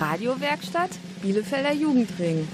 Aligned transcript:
Radiowerkstatt 0.00 0.92
Bielefelder 1.20 1.74
Jugendring. 1.74 2.48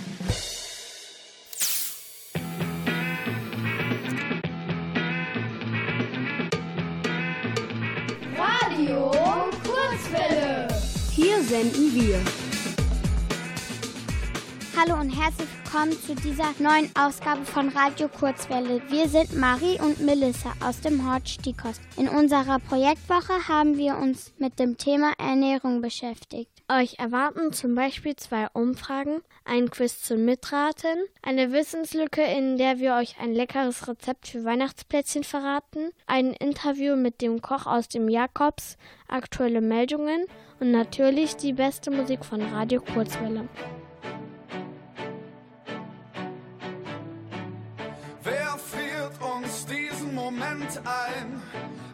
Radio 8.36 9.12
Kurzwelle. 9.62 10.66
Hier 11.12 11.40
senden 11.44 11.94
wir. 11.94 12.18
Hallo 14.76 15.00
und 15.00 15.10
herzlich 15.10 15.48
willkommen 15.62 15.92
zu 15.92 16.16
dieser 16.16 16.52
neuen 16.58 16.90
Ausgabe 16.98 17.44
von 17.44 17.68
Radio 17.68 18.08
Kurzwelle. 18.08 18.82
Wir 18.88 19.08
sind 19.08 19.36
Marie 19.36 19.78
und 19.80 20.00
Melissa 20.00 20.52
aus 20.60 20.80
dem 20.80 21.08
Hort 21.08 21.28
Stikos. 21.28 21.80
In 21.96 22.08
unserer 22.08 22.58
Projektwoche 22.58 23.46
haben 23.46 23.78
wir 23.78 23.98
uns 23.98 24.32
mit 24.38 24.58
dem 24.58 24.76
Thema 24.76 25.12
Ernährung 25.18 25.80
beschäftigt. 25.80 26.55
Euch 26.68 26.98
erwarten 26.98 27.52
zum 27.52 27.76
Beispiel 27.76 28.16
zwei 28.16 28.48
Umfragen, 28.52 29.22
ein 29.44 29.70
Quiz 29.70 30.02
zum 30.02 30.24
Mitraten, 30.24 30.98
eine 31.22 31.52
Wissenslücke, 31.52 32.22
in 32.22 32.58
der 32.58 32.80
wir 32.80 32.96
euch 32.96 33.20
ein 33.20 33.32
leckeres 33.32 33.86
Rezept 33.86 34.26
für 34.26 34.44
Weihnachtsplätzchen 34.44 35.22
verraten, 35.22 35.92
ein 36.08 36.32
Interview 36.32 36.96
mit 36.96 37.22
dem 37.22 37.40
Koch 37.40 37.66
aus 37.66 37.86
dem 37.86 38.08
Jakobs, 38.08 38.78
aktuelle 39.06 39.60
Meldungen 39.60 40.26
und 40.58 40.72
natürlich 40.72 41.36
die 41.36 41.52
beste 41.52 41.92
Musik 41.92 42.24
von 42.24 42.42
Radio 42.42 42.80
Kurzwelle. 42.80 43.48
Wer 48.24 48.58
friert 48.58 49.12
uns 49.22 49.66
diesen 49.66 50.16
Moment 50.16 50.80
ein? 50.84 51.40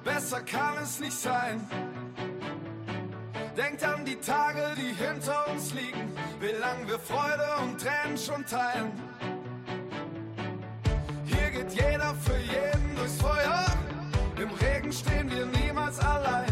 Besser 0.03 0.41
kann 0.41 0.83
es 0.83 0.99
nicht 0.99 1.13
sein. 1.13 1.61
Denkt 3.63 3.85
an 3.85 4.05
die 4.05 4.17
Tage, 4.17 4.75
die 4.77 4.93
hinter 4.93 5.49
uns 5.49 5.73
liegen, 5.73 6.13
wie 6.41 6.59
lang 6.59 6.89
wir 6.89 6.99
Freude 6.99 7.47
und 7.63 7.81
Tränen 7.81 8.19
schon 8.19 8.45
teilen. 8.45 8.91
Hier 11.25 11.51
geht 11.51 11.73
jeder 11.73 12.13
für 12.17 12.39
jeden 12.39 12.97
durchs 12.97 13.21
Feuer, 13.21 13.67
im 14.37 14.51
Regen 14.51 14.93
stehen 14.93 15.31
wir 15.31 15.47
niemals 15.47 16.01
allein. 16.01 16.52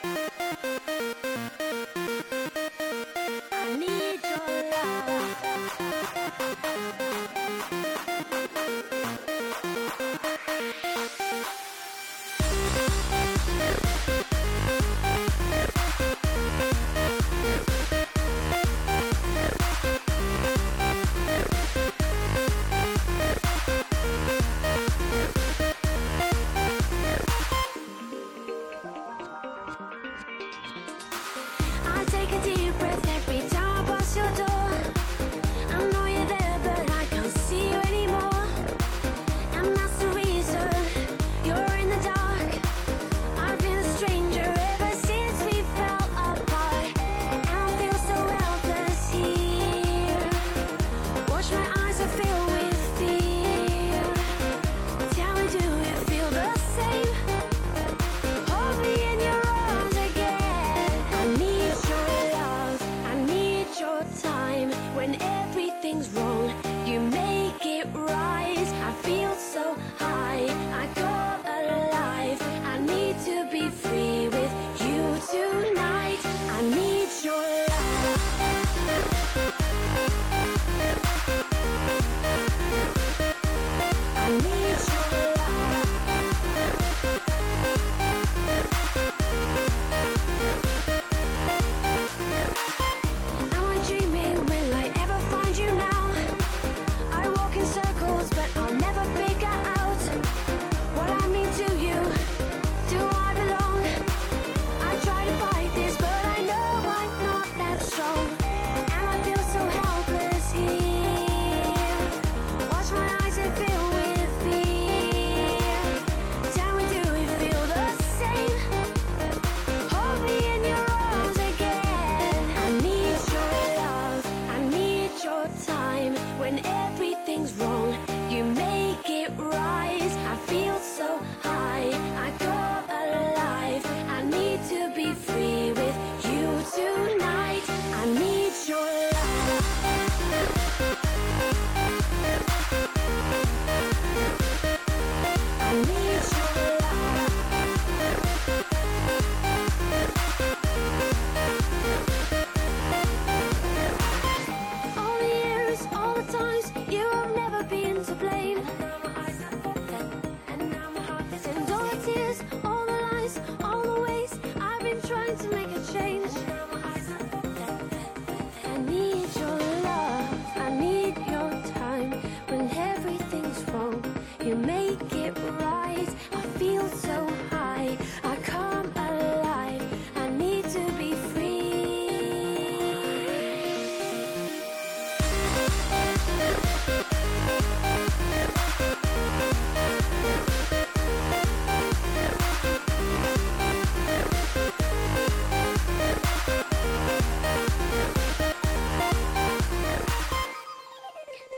Thank 4.71 5.11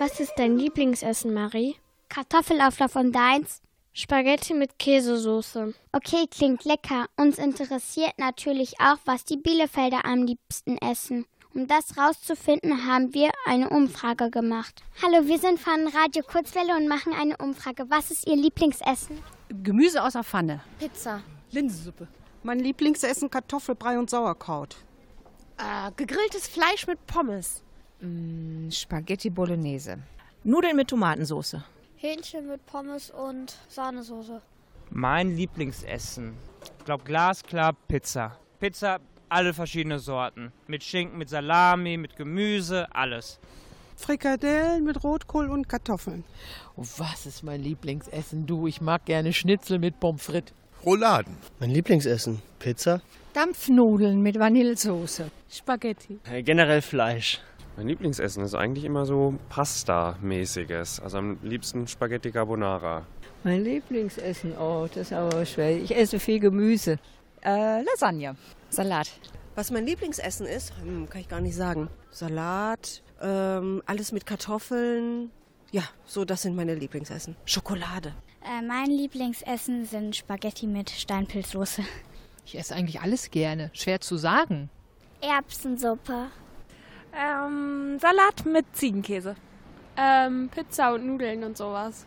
Was 0.05 0.19
ist 0.19 0.33
dein 0.35 0.57
Lieblingsessen, 0.57 1.33
Marie? 1.33 1.77
Kartoffelauflauf 2.09 2.97
und 2.97 3.13
deins? 3.13 3.61
Spaghetti 3.93 4.53
mit 4.53 4.77
Käsesoße. 4.77 5.73
Okay, 5.93 6.25
klingt 6.29 6.65
lecker. 6.65 7.05
Uns 7.15 7.37
interessiert 7.37 8.11
natürlich 8.17 8.81
auch, 8.81 8.97
was 9.05 9.23
die 9.23 9.37
Bielefelder 9.37 10.03
am 10.03 10.25
liebsten 10.25 10.77
essen. 10.79 11.25
Um 11.53 11.67
das 11.67 11.97
rauszufinden, 11.97 12.85
haben 12.85 13.13
wir 13.13 13.31
eine 13.45 13.69
Umfrage 13.69 14.29
gemacht. 14.29 14.83
Hallo, 15.01 15.25
wir 15.25 15.39
sind 15.39 15.57
von 15.57 15.87
Radio 15.87 16.21
Kurzwelle 16.23 16.75
und 16.75 16.89
machen 16.89 17.13
eine 17.13 17.37
Umfrage. 17.37 17.85
Was 17.89 18.11
ist 18.11 18.27
Ihr 18.27 18.35
Lieblingsessen? 18.35 19.17
Gemüse 19.63 20.03
aus 20.03 20.13
der 20.13 20.25
Pfanne. 20.25 20.59
Pizza. 20.79 21.23
Linsensuppe. 21.51 22.09
Mein 22.43 22.59
Lieblingsessen 22.59 23.29
Kartoffelbrei 23.29 23.97
und 23.97 24.09
Sauerkraut. 24.09 24.75
Äh, 25.57 25.91
gegrilltes 25.95 26.49
Fleisch 26.49 26.87
mit 26.87 27.07
Pommes. 27.07 27.63
Mm, 28.03 28.69
Spaghetti 28.69 29.29
Bolognese. 29.29 29.95
Nudeln 30.43 30.75
mit 30.75 30.89
Tomatensauce. 30.89 31.55
Hähnchen 31.95 32.47
mit 32.47 32.65
Pommes 32.65 33.11
und 33.11 33.55
Sahnesoße. 33.69 34.41
Mein 34.91 35.37
Lieblingsessen. 35.37 36.33
Ich 36.79 36.85
glaube 36.85 37.05
glasklar 37.05 37.73
Pizza. 37.87 38.37
Pizza, 38.59 38.99
alle 39.29 39.53
verschiedene 39.53 39.99
Sorten. 39.99 40.51
Mit 40.67 40.83
Schinken, 40.83 41.17
mit 41.17 41.29
Salami, 41.29 41.95
mit 41.95 42.17
Gemüse, 42.17 42.87
alles. 42.93 43.39
Frikadellen 43.95 44.83
mit 44.83 45.01
Rotkohl 45.01 45.49
und 45.49 45.69
Kartoffeln. 45.69 46.25
Oh, 46.75 46.83
was 46.97 47.25
ist 47.25 47.41
mein 47.43 47.61
Lieblingsessen? 47.61 48.45
Du, 48.45 48.67
ich 48.67 48.81
mag 48.81 49.05
gerne 49.05 49.31
Schnitzel 49.31 49.79
mit 49.79 49.97
Pommes 50.01 50.23
frites. 50.25 50.53
Rouladen. 50.85 51.37
Mein 51.61 51.69
Lieblingsessen. 51.69 52.41
Pizza. 52.59 53.01
Dampfnudeln 53.33 54.21
mit 54.21 54.37
Vanillesoße. 54.37 55.31
Spaghetti. 55.49 56.19
Generell 56.43 56.81
Fleisch. 56.81 57.39
Mein 57.75 57.87
Lieblingsessen 57.87 58.43
ist 58.43 58.53
eigentlich 58.53 58.85
immer 58.85 59.05
so 59.05 59.33
Pasta-mäßiges. 59.49 60.99
Also 60.99 61.17
am 61.17 61.39
liebsten 61.41 61.87
Spaghetti 61.87 62.31
Carbonara. 62.31 63.07
Mein 63.43 63.63
Lieblingsessen, 63.63 64.55
oh, 64.57 64.87
das 64.87 65.07
ist 65.07 65.13
aber 65.13 65.43
schwer. 65.45 65.75
Ich 65.77 65.95
esse 65.95 66.19
viel 66.19 66.39
Gemüse. 66.39 66.99
Äh, 67.43 67.81
Lasagne. 67.81 68.35
Salat. 68.69 69.11
Was 69.55 69.71
mein 69.71 69.87
Lieblingsessen 69.87 70.45
ist, 70.45 70.71
hm, 70.81 71.09
kann 71.09 71.21
ich 71.21 71.27
gar 71.29 71.41
nicht 71.41 71.55
sagen. 71.55 71.89
Salat, 72.11 73.01
ähm, 73.21 73.81
alles 73.87 74.11
mit 74.11 74.27
Kartoffeln. 74.27 75.31
Ja, 75.71 75.83
so 76.05 76.25
das 76.25 76.43
sind 76.43 76.55
meine 76.55 76.75
Lieblingsessen. 76.75 77.35
Schokolade. 77.45 78.13
Äh, 78.43 78.61
mein 78.61 78.91
Lieblingsessen 78.91 79.85
sind 79.85 80.15
Spaghetti 80.15 80.67
mit 80.67 80.91
Steinpilzsoße. 80.91 81.81
Ich 82.45 82.57
esse 82.57 82.75
eigentlich 82.75 83.01
alles 83.01 83.31
gerne. 83.31 83.71
Schwer 83.73 83.99
zu 83.99 84.17
sagen. 84.17 84.69
Erbsensuppe. 85.21 86.27
Ähm, 87.15 87.99
Salat 87.99 88.45
mit 88.45 88.65
Ziegenkäse. 88.75 89.35
Ähm, 89.95 90.49
Pizza 90.53 90.93
und 90.93 91.05
Nudeln 91.05 91.43
und 91.43 91.57
sowas. 91.57 92.05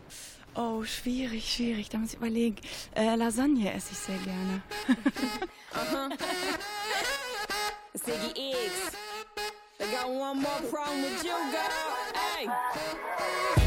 Oh, 0.55 0.83
schwierig, 0.83 1.53
schwierig. 1.53 1.89
Da 1.89 1.99
muss 1.99 2.13
ich 2.13 2.17
überlegen. 2.17 2.57
Äh, 2.95 3.15
Lasagne 3.15 3.73
esse 3.73 3.91
ich 3.91 3.97
sehr 3.99 4.17
gerne. 4.17 4.61
Ziggy 7.93 8.51
X. 8.51 8.91
I 9.79 9.85
got 9.91 10.09
one 10.09 10.41
more 10.41 10.61
problem 10.71 11.01
with 11.03 11.23
you, 11.23 11.35
girl. 11.51 11.95
Hey. 12.13 13.66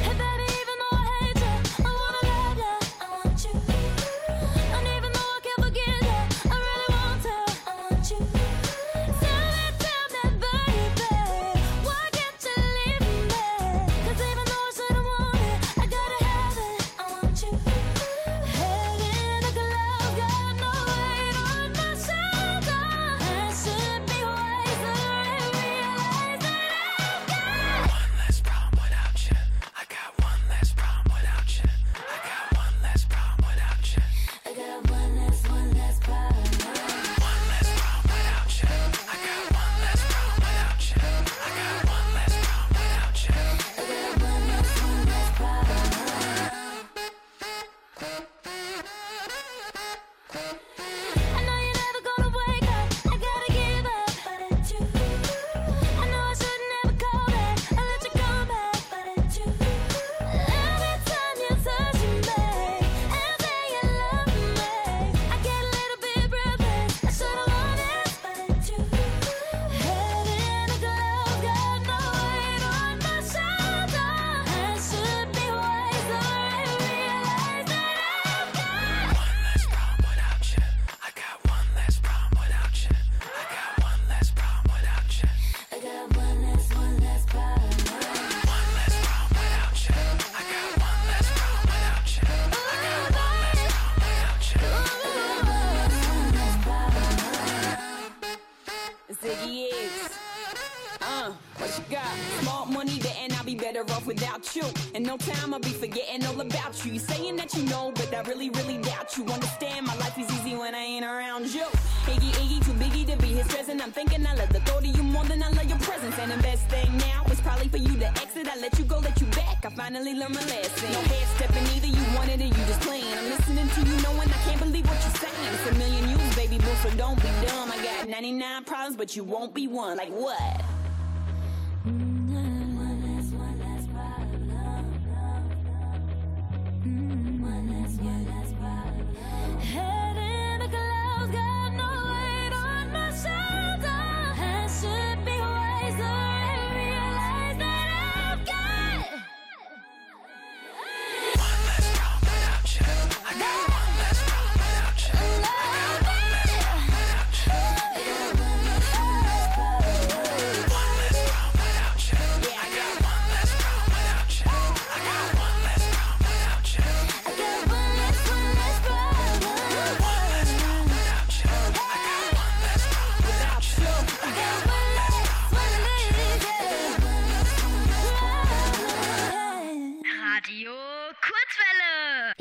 Finally 119.93 120.15
learned 120.15 120.35
my 120.35 120.45
lesson. 120.45 120.93
No 120.93 121.01
head 121.01 121.27
stepping 121.35 121.65
either, 121.75 121.89
you 121.89 122.17
wanted 122.17 122.41
it, 122.41 122.47
you 122.47 122.65
just 122.71 122.81
playing. 122.81 123.13
I'm 123.13 123.29
listening 123.29 123.69
to 123.69 123.81
you, 123.81 124.03
knowing 124.03 124.29
I 124.29 124.39
can't 124.45 124.61
believe 124.61 124.87
what 124.87 124.99
you're 125.03 125.19
saying. 125.19 125.35
It's 125.53 125.69
a 125.69 125.75
million 125.75 126.09
you, 126.09 126.17
baby 126.37 126.59
boo, 126.59 126.73
so 126.83 126.91
don't 126.91 127.17
be 127.17 127.29
dumb. 127.45 127.73
I 127.73 127.83
got 127.83 128.09
99 128.09 128.65
problems, 128.65 128.97
but 128.97 129.17
you 129.17 129.25
won't 129.25 129.53
be 129.53 129.67
one. 129.67 129.97
Like 129.97 130.11
what? 130.11 130.63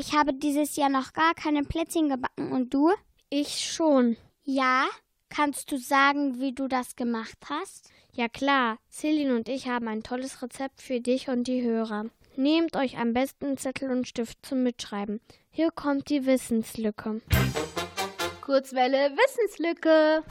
Ich 0.09 0.17
habe 0.17 0.33
dieses 0.33 0.75
Jahr 0.75 0.89
noch 0.89 1.13
gar 1.13 1.35
keine 1.35 1.61
Plätzchen 1.63 2.09
gebacken 2.09 2.51
und 2.51 2.73
du? 2.73 2.91
Ich 3.29 3.71
schon. 3.71 4.17
Ja? 4.41 4.85
Kannst 5.29 5.71
du 5.71 5.77
sagen, 5.77 6.39
wie 6.39 6.51
du 6.51 6.67
das 6.67 6.95
gemacht 6.95 7.37
hast? 7.47 7.91
Ja 8.13 8.27
klar, 8.27 8.79
Celine 8.89 9.35
und 9.35 9.47
ich 9.47 9.67
haben 9.67 9.87
ein 9.87 10.01
tolles 10.01 10.41
Rezept 10.41 10.81
für 10.81 10.99
dich 10.99 11.29
und 11.29 11.43
die 11.43 11.61
Hörer. 11.61 12.05
Nehmt 12.35 12.75
euch 12.75 12.97
am 12.97 13.13
besten 13.13 13.55
Zettel 13.57 13.91
und 13.91 14.07
Stift 14.07 14.43
zum 14.43 14.63
Mitschreiben. 14.63 15.21
Hier 15.51 15.69
kommt 15.69 16.09
die 16.09 16.25
Wissenslücke. 16.25 17.21
Kurzwelle 18.41 19.11
Wissenslücke. 19.15 20.23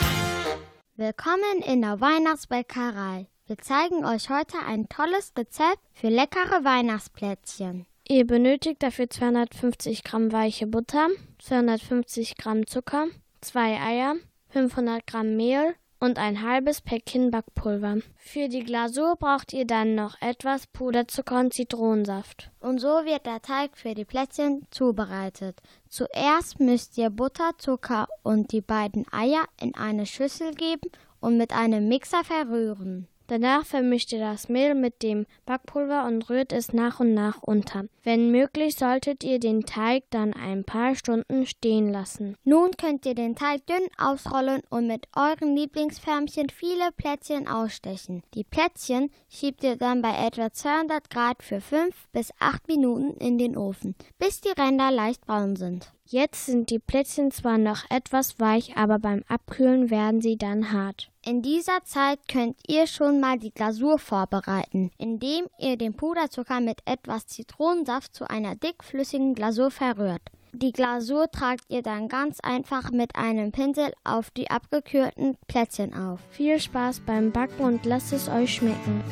Willkommen 0.97 1.63
in 1.65 1.83
der 1.83 2.01
Weihnachtsbäckerei. 2.01 3.29
Wir 3.47 3.59
zeigen 3.59 4.05
euch 4.05 4.29
heute 4.29 4.59
ein 4.59 4.89
tolles 4.89 5.33
Rezept 5.39 5.79
für 5.93 6.09
leckere 6.09 6.65
Weihnachtsplätzchen. 6.65 7.87
Ihr 8.11 8.27
benötigt 8.27 8.83
dafür 8.83 9.11
250 9.11 10.03
Gramm 10.03 10.33
weiche 10.33 10.67
Butter, 10.67 11.09
250 11.41 12.39
Gramm 12.39 12.67
Zucker, 12.67 13.09
zwei 13.43 13.79
Eier, 13.79 14.15
500 14.49 15.07
Gramm 15.07 15.37
Mehl 15.37 15.75
und 16.01 16.19
ein 16.19 16.43
halbes 16.43 16.81
Päckchen 16.81 17.31
Backpulver. 17.31 17.99
Für 18.17 18.49
die 18.49 18.65
Glasur 18.65 19.17
braucht 19.17 19.53
ihr 19.53 19.67
dann 19.67 19.95
noch 19.95 20.19
etwas 20.23 20.67
Puderzucker 20.69 21.39
und 21.39 21.53
Zitronensaft. 21.53 22.51
Und 22.61 22.79
so 22.79 22.89
wird 22.89 23.27
der 23.27 23.43
Teig 23.43 23.77
für 23.77 23.93
die 23.93 24.07
Plätzchen 24.07 24.67
zubereitet. 24.71 25.61
Zuerst 25.91 26.61
müsst 26.61 26.97
ihr 26.97 27.11
Butter, 27.11 27.59
Zucker 27.59 28.09
und 28.23 28.53
die 28.53 28.63
beiden 28.63 29.05
Eier 29.13 29.45
in 29.61 29.75
eine 29.75 30.07
Schüssel 30.07 30.55
geben 30.55 30.91
und 31.21 31.37
mit 31.37 31.53
einem 31.53 31.89
Mixer 31.89 32.25
verrühren. 32.25 33.07
Danach 33.29 33.67
vermischt 33.67 34.11
ihr 34.13 34.21
das 34.21 34.49
Mehl 34.49 34.75
mit 34.75 35.03
dem 35.03 35.27
Backpulver 35.45 36.07
und 36.07 36.31
rührt 36.31 36.53
es 36.53 36.73
nach 36.73 36.99
und 36.99 37.13
nach 37.13 37.43
unter. 37.43 37.85
Wenn 38.03 38.31
möglich, 38.31 38.77
solltet 38.77 39.23
ihr 39.23 39.39
den 39.39 39.65
Teig 39.65 40.05
dann 40.09 40.33
ein 40.33 40.65
paar 40.65 40.95
Stunden 40.95 41.45
stehen 41.45 41.93
lassen. 41.93 42.37
Nun 42.45 42.71
könnt 42.79 43.05
ihr 43.05 43.15
den 43.15 43.37
Teig 43.37 43.67
dünn 43.67 43.87
ausrollen 43.99 44.63
und 44.71 44.87
mit 44.87 45.09
euren 45.15 45.55
Lieblingsförmchen 45.55 46.49
viele 46.49 46.91
Plätzchen 46.97 47.47
ausstechen. 47.47 48.23
Die 48.33 48.45
Plätzchen 48.45 49.11
schiebt 49.29 49.63
ihr 49.63 49.77
dann 49.77 50.01
bei 50.01 50.27
etwa 50.27 50.51
200 50.51 51.11
Grad 51.11 51.43
für 51.43 51.61
5 51.61 51.95
bis 52.13 52.31
8 52.39 52.67
Minuten 52.67 53.15
in 53.19 53.37
den 53.37 53.59
Ofen, 53.59 53.95
bis 54.19 54.41
die 54.41 54.59
Ränder 54.59 54.91
leicht 54.91 55.27
braun 55.27 55.55
sind. 55.57 55.93
Jetzt 56.11 56.47
sind 56.47 56.71
die 56.71 56.79
Plätzchen 56.79 57.31
zwar 57.31 57.59
noch 57.59 57.85
etwas 57.91 58.41
weich, 58.41 58.79
aber 58.79 58.99
beim 58.99 59.25
Abkühlen 59.29 59.91
werden 59.91 60.23
sie 60.23 60.39
dann 60.39 60.73
hart. 60.73 61.11
In 61.23 61.43
dieser 61.43 61.85
Zeit 61.85 62.19
könnt 62.33 62.57
ihr 62.67 62.87
schon 62.87 63.21
mal 63.21 63.39
die 63.39 63.51
Glasur 63.51 63.99
vorbereiten, 63.99 64.91
indem 64.97 65.49
ihr 65.59 65.77
den 65.77 65.93
Puderzucker 65.93 66.61
mit 66.61 66.79
etwas 66.87 67.27
Zitronensaft 67.27 68.15
zu 68.15 68.25
einer 68.31 68.55
dickflüssigen 68.55 69.35
Glasur 69.35 69.71
verrührt. 69.71 70.23
Die 70.55 70.73
Glasur 70.73 71.31
tragt 71.31 71.65
ihr 71.69 71.83
dann 71.83 72.09
ganz 72.09 72.41
einfach 72.41 72.91
mit 72.91 73.15
einem 73.15 73.53
Pinsel 73.53 73.93
auf 74.03 74.31
die 74.31 74.49
abgekühlten 74.49 75.37
Plätzchen 75.47 75.93
auf. 75.93 76.21
Viel 76.31 76.59
Spaß 76.59 77.01
beim 77.01 77.33
Backen 77.33 77.63
und 77.63 77.85
lasst 77.85 78.15
es 78.15 78.31
euch 78.31 78.55
schmecken. 78.55 79.05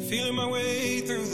Feeling 0.00 0.36
my 0.36 0.50
way 0.50 0.83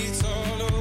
it's 0.00 0.22
all 0.24 0.62
over. 0.62 0.77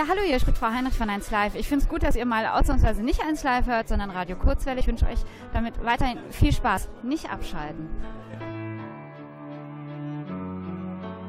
Ja, 0.00 0.06
hallo, 0.08 0.22
hier 0.24 0.40
spricht 0.40 0.56
Frau 0.56 0.68
Heinrich 0.68 0.94
von 0.94 1.10
1 1.10 1.30
Live. 1.30 1.54
Ich 1.54 1.68
finde 1.68 1.84
es 1.84 1.88
gut, 1.90 2.02
dass 2.02 2.16
ihr 2.16 2.24
mal 2.24 2.46
ausnahmsweise 2.46 3.02
nicht 3.02 3.20
1 3.22 3.42
Live 3.42 3.66
hört, 3.66 3.86
sondern 3.86 4.08
Radio 4.08 4.34
Kurzwelle. 4.34 4.80
Ich 4.80 4.86
wünsche 4.86 5.04
euch 5.04 5.18
damit 5.52 5.74
weiterhin 5.84 6.16
viel 6.30 6.54
Spaß. 6.54 6.88
Nicht 7.02 7.30
abschalten. 7.30 7.86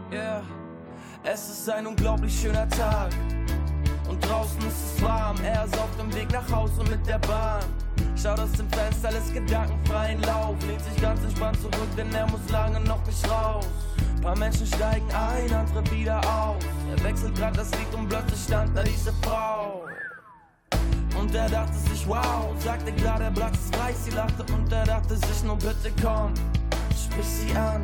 Yeah. 0.10 0.42
Es 1.22 1.50
ist 1.50 1.70
ein 1.70 1.86
unglaublich 1.86 2.34
schöner 2.34 2.66
Tag. 2.70 3.12
Und 4.10 4.26
draußen 4.26 4.60
ist 4.60 4.96
es 4.96 5.02
warm. 5.02 5.36
Er 5.44 5.66
ist 5.66 5.78
auf 5.78 5.90
dem 5.98 6.16
Weg 6.16 6.32
nach 6.32 6.50
Hause 6.50 6.82
mit 6.90 7.06
der 7.06 7.20
Bahn. 7.20 7.66
Schaut 8.16 8.40
aus 8.40 8.54
dem 8.54 8.70
Fenster, 8.70 9.12
lässt 9.12 9.34
gedankenfreien 9.34 10.22
Lauf. 10.22 10.56
Lehnt 10.66 10.82
sich 10.86 11.02
ganz 11.02 11.22
entspannt 11.26 11.60
zurück, 11.60 11.90
denn 11.98 12.10
er 12.14 12.26
muss 12.28 12.50
lange 12.50 12.80
noch 12.80 13.06
nicht 13.06 13.30
raus. 13.30 13.68
Paar 14.22 14.38
Menschen 14.38 14.66
steigen 14.66 15.12
ein, 15.12 15.54
andere 15.54 15.92
wieder 15.92 16.22
auf. 16.22 16.56
Er 16.92 17.04
wechselt 17.06 17.36
grad 17.38 17.58
das 17.58 17.72
Lied 17.72 17.94
und 17.98 18.10
plötzlich 18.10 18.44
stand 18.44 18.78
da 18.78 18.84
diese 18.84 19.14
Frau. 19.24 19.86
Und 21.18 21.34
er 21.34 21.50
dachte 21.50 21.78
sich, 21.90 22.06
wow, 22.06 22.50
sagte 22.60 22.92
gerade, 22.92 23.24
der 23.24 23.32
Platz 23.32 23.56
ist 23.56 23.76
frei. 23.76 23.94
Sie 23.94 24.12
lachte 24.12 24.44
und 24.54 24.72
er 24.74 24.86
dachte 24.86 25.16
sich, 25.16 25.44
nur 25.44 25.56
bitte 25.56 25.92
komm, 26.02 26.34
sprich 26.94 27.26
sie 27.26 27.56
an. 27.56 27.84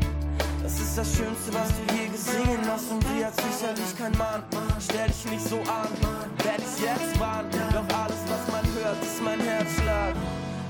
Das 0.62 0.80
ist 0.80 0.98
das 0.98 1.08
Schönste, 1.16 1.54
was 1.54 1.70
du 1.70 1.96
je 1.96 2.08
gesehen 2.10 2.60
hast 2.68 2.92
und 2.92 3.02
sie 3.08 3.24
hat 3.24 3.34
sicherlich 3.36 3.98
kein 3.98 4.12
Mann. 4.18 4.44
Stell 4.80 5.08
dich 5.08 5.32
nicht 5.32 5.48
so 5.48 5.60
an, 5.62 5.88
werd 6.44 6.60
ich 6.60 6.84
jetzt 6.84 7.18
warten. 7.18 7.58
Doch 7.72 7.98
alles, 7.98 8.22
was 8.28 8.52
man 8.52 8.66
hört, 8.76 9.02
ist 9.02 9.24
mein 9.24 9.40
Herzschlag. 9.40 10.16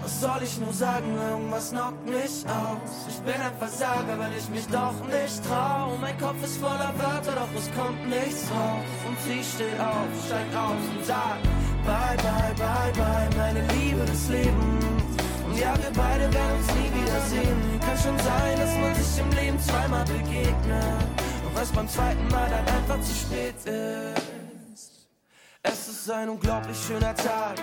Was 0.08 0.22
soll 0.22 0.42
ich 0.42 0.58
nur 0.58 0.72
sagen, 0.72 1.18
irgendwas 1.18 1.72
knockt 1.72 2.06
mich 2.06 2.46
aus. 2.48 2.94
Ich 3.10 3.20
bin 3.28 3.34
ein 3.34 3.54
Versager, 3.60 4.18
weil 4.18 4.32
ich 4.38 4.48
mich 4.48 4.66
doch 4.68 4.96
nicht 5.06 5.46
trau. 5.46 5.98
Mein 6.00 6.18
Kopf 6.18 6.42
ist 6.42 6.60
voller 6.60 6.94
Wörter, 6.98 7.34
doch 7.36 7.54
es 7.60 7.70
kommt 7.76 8.08
nichts 8.08 8.50
raus. 8.50 8.88
Und 9.06 9.20
sie 9.20 9.44
steht 9.44 9.78
auf, 9.78 10.08
steigt 10.26 10.56
aus 10.56 10.80
und 10.96 11.06
sagt, 11.06 11.44
bye, 11.84 12.16
bye, 12.24 12.56
bye, 12.56 12.94
bye, 12.96 13.30
meine 13.36 13.68
Liebe 13.74 14.06
des 14.06 14.30
Lebens. 14.30 14.86
Und 15.46 15.60
ja, 15.60 15.74
wir 15.76 15.92
beide 15.92 16.34
werden 16.34 16.58
uns 16.58 16.68
nie 16.68 17.02
wiedersehen. 17.02 17.80
Kann 17.82 17.98
schon 17.98 18.18
sein, 18.18 18.58
dass 18.58 18.78
man 18.78 18.96
sich 18.96 19.20
im 19.20 19.30
Leben 19.32 19.60
zweimal 19.60 20.06
begegnen. 20.06 20.98
Doch 21.44 21.62
es 21.62 21.70
beim 21.74 21.90
zweiten 21.90 22.28
Mal 22.30 22.50
dann 22.50 22.66
einfach 22.78 23.02
zu 23.02 23.14
spät 23.14 23.56
ist. 23.66 25.10
Es 25.64 25.88
ist 25.90 26.10
ein 26.10 26.30
unglaublich 26.30 26.78
schöner 26.88 27.14
Tag. 27.14 27.58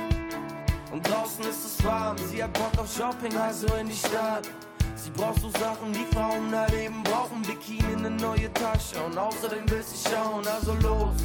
Und 0.94 1.04
draußen 1.10 1.42
ist 1.50 1.64
es 1.66 1.84
warm. 1.84 2.16
Sie 2.30 2.40
hat 2.40 2.52
Bock 2.52 2.70
auf 2.78 2.88
Shopping, 2.96 3.36
also 3.36 3.66
in 3.80 3.88
die 3.88 3.96
Stadt. 3.96 4.48
Sie 4.94 5.10
braucht 5.10 5.40
so 5.40 5.50
Sachen, 5.50 5.92
die 5.92 6.06
Frauen 6.14 6.52
erleben 6.52 7.02
brauchen. 7.02 7.42
Bikini, 7.42 7.96
eine 7.96 8.10
neue 8.10 8.52
Tasche 8.54 9.02
und 9.04 9.18
außerdem 9.18 9.68
will 9.68 9.82
sie 9.82 10.08
schauen. 10.08 10.46
Also 10.46 10.72
los, 10.74 11.16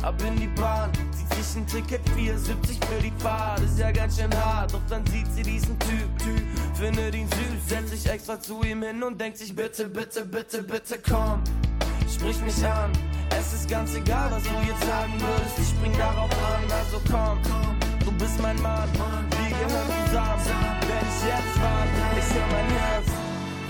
ab 0.00 0.14
in 0.26 0.36
die 0.36 0.46
Bahn. 0.46 0.90
Zieht 1.12 1.34
sich 1.34 1.54
ein 1.54 1.66
Ticket 1.66 2.00
4,70 2.16 2.82
für 2.86 3.02
die 3.02 3.12
Fahrt. 3.18 3.60
Ist 3.60 3.78
ja 3.78 3.92
ganz 3.92 4.18
schön 4.18 4.34
hart, 4.42 4.72
doch 4.72 4.80
dann 4.88 5.06
sieht 5.08 5.30
sie 5.34 5.42
diesen 5.42 5.78
Typ, 5.80 6.18
Typ. 6.18 6.42
Findet 6.78 7.14
ihn 7.14 7.28
süß, 7.28 7.68
setzt 7.68 7.90
sich 7.90 8.08
extra 8.08 8.40
zu 8.40 8.62
ihm 8.62 8.82
hin 8.82 9.02
und 9.02 9.20
denkt 9.20 9.36
sich 9.36 9.54
bitte, 9.54 9.86
bitte, 9.90 10.24
bitte, 10.24 10.62
bitte 10.62 10.98
komm. 10.98 11.44
Sprich 12.10 12.40
mich 12.40 12.66
an, 12.66 12.90
es 13.38 13.52
ist 13.52 13.68
ganz 13.68 13.94
egal, 13.94 14.30
was 14.30 14.44
du 14.44 14.48
jetzt 14.66 14.82
sagen 14.82 15.12
würdest. 15.18 15.58
Ich 15.58 15.68
spring 15.68 15.92
darauf 15.98 16.30
an, 16.30 16.72
also 16.72 17.02
komm, 17.10 17.38
du 18.04 18.12
bist 18.12 18.40
mein 18.40 18.60
Mann. 18.62 18.88
Wir 19.30 19.50
gehören 19.50 19.90
zusammen, 20.06 20.44
wenn 20.88 21.06
ich 21.12 21.20
jetzt 21.30 21.56
warte, 21.60 22.00
ich 22.20 22.30
hör 22.34 22.48
mein 22.54 22.70
Herz. 22.78 23.08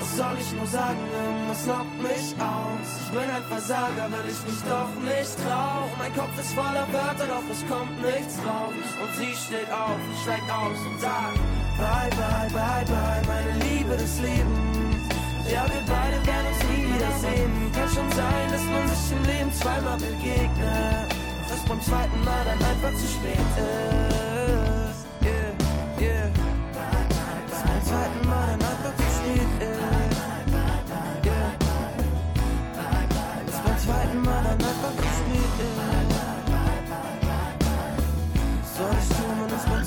Was 0.01 0.17
soll 0.17 0.37
ich 0.41 0.53
nur 0.53 0.67
sagen, 0.67 1.01
irgendwas 1.13 1.65
knockt 1.65 1.99
mich 2.03 2.27
aus. 2.41 2.89
Ich 3.05 3.11
bin 3.11 3.29
ein 3.29 3.45
Versager, 3.49 4.07
weil 4.11 4.27
ich 4.33 4.41
mich 4.49 4.61
doch 4.65 4.93
nicht 5.03 5.35
trau. 5.45 5.89
Mein 5.99 6.13
Kopf 6.15 6.35
ist 6.39 6.53
voller 6.55 6.87
Wörter, 6.93 7.27
doch 7.27 7.47
es 7.51 7.63
kommt 7.69 7.95
nichts 8.03 8.37
raus. 8.47 8.87
Und 9.03 9.13
sie 9.19 9.35
steht 9.37 9.71
auf, 9.71 10.01
steigt 10.23 10.51
aus 10.51 10.79
und 10.89 11.01
sagt, 11.01 11.39
bye, 11.79 12.11
bye, 12.17 12.51
bye, 12.57 12.85
bye, 12.87 13.23
meine 13.27 13.55
Liebe 13.65 13.97
des 13.97 14.19
Lebens. 14.21 15.05
Ja, 15.51 15.65
wir 15.67 15.83
beide 15.87 16.19
werden 16.27 16.47
uns 16.47 16.63
nie 16.71 16.85
wiedersehen. 16.95 17.53
Kann 17.75 17.89
schon 17.89 18.11
sein, 18.13 18.47
dass 18.53 18.65
man 18.65 18.85
sich 18.89 19.13
im 19.13 19.25
Leben 19.25 19.53
zweimal 19.53 19.99
begegnet. 19.99 21.20
Es 21.53 21.63
beim 21.69 21.81
zweiten 21.83 22.25
Mal 22.25 22.45
dann 22.45 22.63
einfach 22.63 22.93
zu 22.93 23.07
spät 23.09 23.39
ist. 23.57 25.07
Yeah, 25.23 25.53
yeah. 26.01 26.31
Dass 27.51 27.63
beim 27.63 27.83
zweiten 27.85 28.29
Mal 28.29 28.47
dann 28.47 28.63
einfach 28.63 28.95
zu 28.97 29.03
spät 29.19 29.51
ist. 29.61 29.81
Yeah. 31.27 31.53
Dass 33.47 33.59
beim 33.65 33.79
zweiten 33.79 34.21
Mal 34.23 34.43
dann 34.45 34.53
einfach 34.53 34.95
zu 34.97 35.09
spät 35.19 35.55
ist. 35.61 35.79
Soll 38.77 38.95
ich 39.01 39.09
tun, 39.09 39.37
wenn 39.41 39.53
es 39.57 39.65
beim 39.65 39.85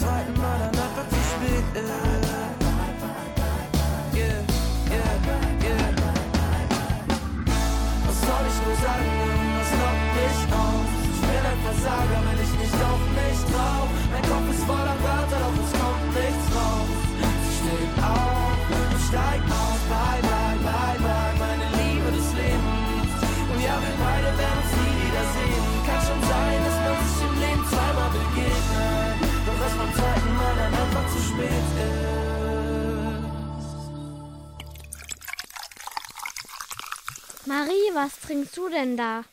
Marie, 37.55 37.93
was 37.93 38.19
trinkst 38.19 38.57
du 38.57 38.67
denn 38.67 38.97
da? 38.97 39.25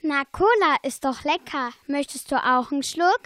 Na, 0.00 0.22
Cola 0.32 0.76
ist 0.84 1.04
doch 1.04 1.24
lecker. 1.24 1.70
Möchtest 1.86 2.32
du 2.32 2.36
auch 2.36 2.72
einen 2.72 2.82
Schluck? 2.82 3.20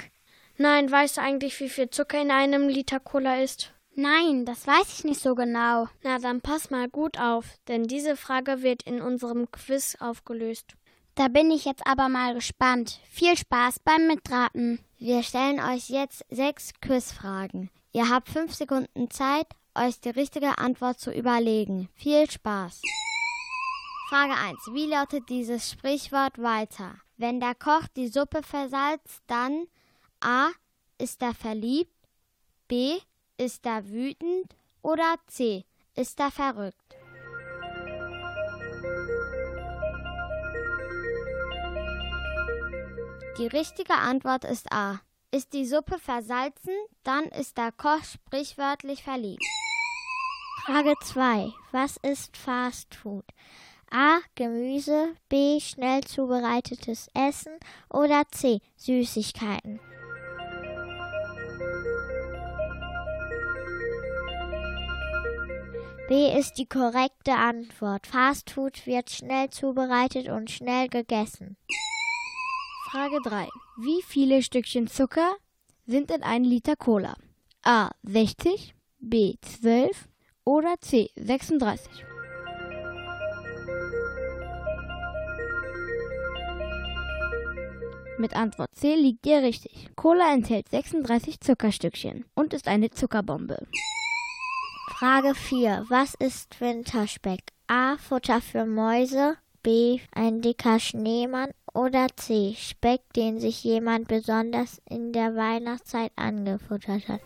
Nein, 0.57 0.91
weißt 0.91 1.17
du 1.17 1.21
eigentlich, 1.21 1.61
wie 1.61 1.69
viel 1.69 1.91
Zucker 1.91 2.21
in 2.21 2.33
einem 2.33 2.67
Liter 2.67 2.99
Cola 2.99 3.41
ist? 3.41 3.73
Nein, 3.95 4.45
das 4.45 4.67
weiß 4.67 4.99
ich 4.99 5.05
nicht 5.05 5.21
so 5.21 5.37
genau. 5.37 5.87
Na, 6.03 6.19
dann 6.19 6.41
pass 6.41 6.71
mal 6.71 6.89
gut 6.89 7.21
auf, 7.21 7.45
denn 7.69 7.85
diese 7.85 8.17
Frage 8.17 8.63
wird 8.63 8.83
in 8.83 9.01
unserem 9.01 9.49
Quiz 9.53 9.97
aufgelöst. 10.01 10.73
Da 11.15 11.29
bin 11.29 11.53
ich 11.53 11.65
jetzt 11.65 11.87
aber 11.87 12.09
mal 12.09 12.35
gespannt. 12.35 12.99
Viel 13.13 13.37
Spaß 13.37 13.79
beim 13.85 14.09
Mitraten. 14.09 14.81
Wir 14.99 15.23
stellen 15.23 15.61
euch 15.61 15.89
jetzt 15.89 16.25
sechs 16.31 16.73
Quizfragen. 16.81 17.71
Ihr 17.93 18.09
habt 18.09 18.29
fünf 18.29 18.55
Sekunden 18.55 19.09
Zeit, 19.09 19.47
euch 19.77 20.01
die 20.01 20.11
richtige 20.11 20.59
Antwort 20.59 20.99
zu 20.99 21.13
überlegen. 21.13 21.89
Viel 21.95 22.29
Spaß. 22.29 22.83
Frage 24.13 24.35
1. 24.35 24.75
Wie 24.75 24.85
lautet 24.85 25.31
dieses 25.31 25.71
Sprichwort 25.71 26.37
weiter? 26.37 26.97
Wenn 27.17 27.41
der 27.41 27.55
Koch 27.55 27.89
die 27.97 28.09
Suppe 28.09 28.43
versalzt, 28.43 29.23
dann 29.27 29.69
A. 30.21 30.51
Ist 30.99 31.23
er 31.23 31.33
verliebt? 31.33 31.97
B. 32.69 32.99
Ist 33.39 33.65
er 33.65 33.89
wütend? 33.89 34.55
Oder 34.83 35.15
C. 35.29 35.65
Ist 35.95 36.21
er 36.21 36.31
verrückt? 36.31 36.95
Die 43.39 43.47
richtige 43.47 43.95
Antwort 43.95 44.45
ist 44.45 44.71
A. 44.75 45.01
Ist 45.31 45.55
die 45.55 45.65
Suppe 45.65 45.99
versalzen, 45.99 46.75
dann 47.03 47.25
ist 47.29 47.57
der 47.57 47.73
Koch 47.73 48.05
sprichwörtlich 48.05 49.05
verliebt. 49.05 49.43
Frage 50.67 50.97
2. 51.03 51.51
Was 51.71 51.97
ist 52.03 52.37
Fast 52.37 52.95
Food? 52.95 53.25
A. 53.95 54.21
Gemüse, 54.37 55.15
B. 55.29 55.61
Schnell 55.61 56.03
zubereitetes 56.05 57.11
Essen 57.13 57.53
oder 57.91 58.25
C. 58.31 58.61
Süßigkeiten. 58.77 59.81
B 66.09 66.33
ist 66.39 66.55
die 66.55 66.65
korrekte 66.65 67.35
Antwort. 67.35 68.07
Fast 68.07 68.51
Food 68.51 68.87
wird 68.87 69.11
schnell 69.11 69.51
zubereitet 69.51 70.29
und 70.29 70.51
schnell 70.51 70.89
gegessen. 70.89 71.59
Frage 72.91 73.19
3. 73.23 73.47
Wie 73.77 74.03
viele 74.03 74.43
Stückchen 74.43 74.87
Zucker 74.87 75.35
sind 75.87 76.11
in 76.11 76.23
einem 76.23 76.47
Liter 76.47 76.77
Cola? 76.77 77.15
A. 77.63 77.91
60, 78.05 78.75
B. 79.01 79.35
12 79.43 80.09
oder 80.45 80.77
C. 80.81 81.11
36? 81.17 82.07
Mit 88.23 88.37
Antwort 88.37 88.73
C 88.77 88.95
liegt 88.95 89.27
ihr 89.27 89.43
richtig. 89.43 89.91
Cola 89.97 90.33
enthält 90.33 90.69
36 90.69 91.41
Zuckerstückchen 91.41 92.25
und 92.37 92.55
ist 92.55 92.69
eine 92.69 92.89
Zuckerbombe. 92.91 93.67
Frage 94.91 95.35
4. 95.35 95.87
Was 95.89 96.15
ist 96.15 96.61
Winterspeck? 96.61 97.41
A. 97.67 97.97
Futter 97.97 98.41
für 98.41 98.65
Mäuse. 98.65 99.39
B. 99.65 99.99
Ein 100.15 100.41
dicker 100.41 100.79
Schneemann. 100.79 101.51
Oder 101.75 102.07
C. 102.15 102.55
Speck, 102.57 103.01
den 103.17 103.41
sich 103.41 103.65
jemand 103.65 104.07
besonders 104.07 104.81
in 104.89 105.13
der 105.13 105.35
Weihnachtszeit 105.35 106.13
angefuttert 106.15 107.09
hat. 107.09 107.23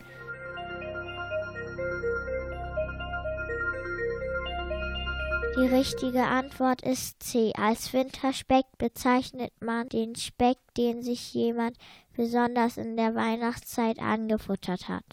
Die 5.57 5.67
richtige 5.67 6.25
Antwort 6.25 6.83
ist 6.83 7.23
C. 7.23 7.51
Als 7.57 7.95
Winterspeck 7.95 8.67
bezeichnet 8.77 9.55
man 9.59 9.89
den 9.89 10.15
Speck, 10.15 10.59
den 10.77 11.03
sich 11.03 11.33
jemand 11.33 11.79
besonders 12.15 12.77
in 12.77 12.95
der 12.99 13.15
Weihnachtszeit 13.15 13.99
angefuttert 13.99 14.87
hat. 14.91 15.05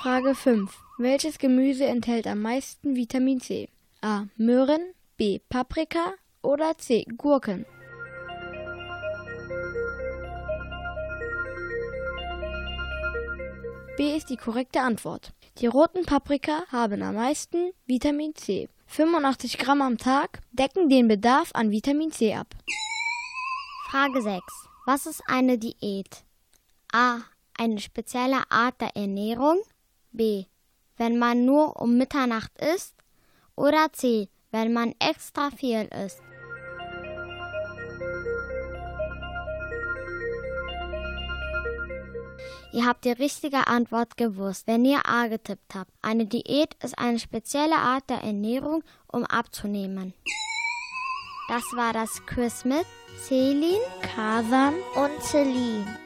Frage 0.00 0.36
5. 0.36 0.72
Welches 0.98 1.38
Gemüse 1.38 1.86
enthält 1.86 2.28
am 2.28 2.42
meisten 2.42 2.94
Vitamin 2.94 3.40
C? 3.40 3.68
A. 4.02 4.26
Möhren, 4.36 4.94
B. 5.16 5.40
Paprika 5.48 6.14
oder 6.40 6.78
C. 6.78 7.04
Gurken? 7.16 7.66
B 13.96 14.16
ist 14.16 14.30
die 14.30 14.36
korrekte 14.36 14.80
Antwort. 14.80 15.32
Die 15.58 15.66
roten 15.66 16.06
Paprika 16.06 16.62
haben 16.70 17.02
am 17.02 17.16
meisten 17.16 17.72
Vitamin 17.84 18.36
C. 18.36 18.68
85 18.88 19.58
Gramm 19.58 19.82
am 19.82 19.98
Tag 19.98 20.40
decken 20.50 20.88
den 20.88 21.08
Bedarf 21.08 21.50
an 21.52 21.70
Vitamin 21.70 22.10
C 22.10 22.34
ab. 22.34 22.48
Frage 23.90 24.22
6. 24.22 24.42
Was 24.86 25.06
ist 25.06 25.22
eine 25.26 25.58
Diät? 25.58 26.24
A. 26.92 27.18
Eine 27.56 27.80
spezielle 27.80 28.50
Art 28.50 28.80
der 28.80 28.96
Ernährung. 28.96 29.60
B. 30.10 30.46
Wenn 30.96 31.18
man 31.18 31.44
nur 31.44 31.80
um 31.80 31.98
Mitternacht 31.98 32.50
isst. 32.58 32.94
Oder 33.56 33.92
C. 33.92 34.30
Wenn 34.50 34.72
man 34.72 34.94
extra 34.98 35.50
viel 35.50 35.82
isst. 36.04 36.22
Ihr 42.72 42.84
habt 42.84 43.04
die 43.04 43.12
richtige 43.12 43.66
Antwort 43.66 44.16
gewusst, 44.16 44.66
wenn 44.66 44.84
ihr 44.84 45.06
A 45.06 45.26
getippt 45.28 45.74
habt. 45.74 45.90
Eine 46.02 46.26
Diät 46.26 46.74
ist 46.82 46.98
eine 46.98 47.18
spezielle 47.18 47.76
Art 47.76 48.10
der 48.10 48.22
Ernährung, 48.22 48.84
um 49.10 49.24
abzunehmen. 49.24 50.12
Das 51.48 51.62
war 51.74 51.94
das 51.94 52.26
Quiz 52.26 52.66
mit 52.66 52.84
Celine, 53.26 53.80
Kasan 54.02 54.74
und 54.94 55.22
Celine. 55.22 55.98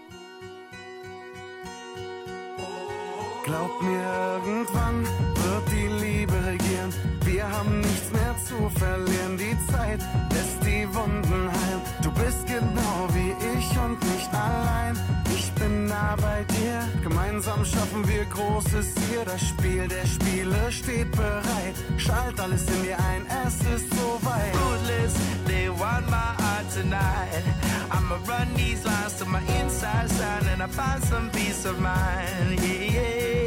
Glaub 3.44 3.82
mir, 3.82 4.40
irgendwann 4.46 5.31
wird 5.52 5.70
die 5.70 5.88
Liebe 6.04 6.34
regieren. 6.52 6.90
Wir 7.24 7.44
haben 7.48 7.80
nichts 7.80 8.10
mehr 8.12 8.34
zu 8.48 8.58
verlieren. 8.78 9.36
Die 9.36 9.56
Zeit 9.72 10.00
lässt 10.34 10.58
die 10.64 10.84
Wunden 10.94 11.42
heilen. 11.56 11.82
Du 12.02 12.10
bist 12.12 12.46
genau 12.46 12.96
wie 13.16 13.32
ich 13.54 13.68
und 13.84 13.98
nicht 14.12 14.32
allein. 14.32 14.94
Ich 15.36 15.52
bin 15.52 15.86
nah 15.86 16.16
bei 16.16 16.44
dir. 16.56 16.76
Gemeinsam 17.02 17.64
schaffen 17.64 18.06
wir 18.08 18.24
Großes 18.26 18.88
hier. 19.08 19.24
Das 19.24 19.40
Spiel 19.50 19.84
der 19.88 20.06
Spiele 20.06 20.60
steht 20.70 21.10
bereit. 21.12 21.76
Schalt 21.96 22.38
alles 22.40 22.64
in 22.74 22.82
dir 22.84 22.98
ein, 23.10 23.22
es 23.46 23.54
ist 23.74 23.88
soweit. 23.98 24.54
Ruthless, 24.62 25.14
they 25.46 25.68
want 25.68 26.06
my 26.08 26.30
heart 26.42 26.66
tonight. 26.78 27.44
I'ma 27.90 28.16
run 28.30 28.48
these 28.56 28.84
lines 28.84 29.14
to 29.18 29.24
my 29.26 29.42
inside 29.60 30.08
side 30.10 30.46
and 30.52 30.62
I 30.62 30.68
find 30.68 31.02
some 31.04 31.30
peace 31.30 31.64
of 31.66 31.78
mind. 31.80 32.58
Yeah, 32.60 32.96
yeah. 32.96 33.41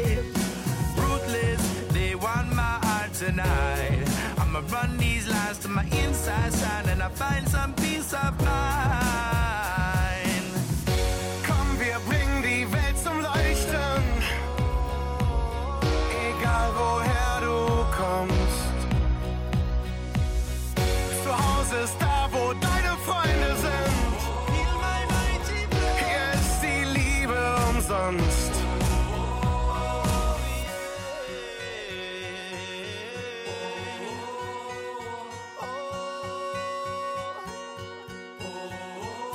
Tonight. 3.26 4.06
I'ma 4.38 4.60
run 4.70 4.96
these 4.98 5.26
lines 5.28 5.58
to 5.58 5.68
my 5.68 5.84
inside 6.04 6.52
side 6.52 6.86
and 6.86 7.02
I 7.02 7.08
find 7.08 7.48
some 7.48 7.74
peace 7.74 8.12
of 8.14 8.32
mind. 8.44 9.35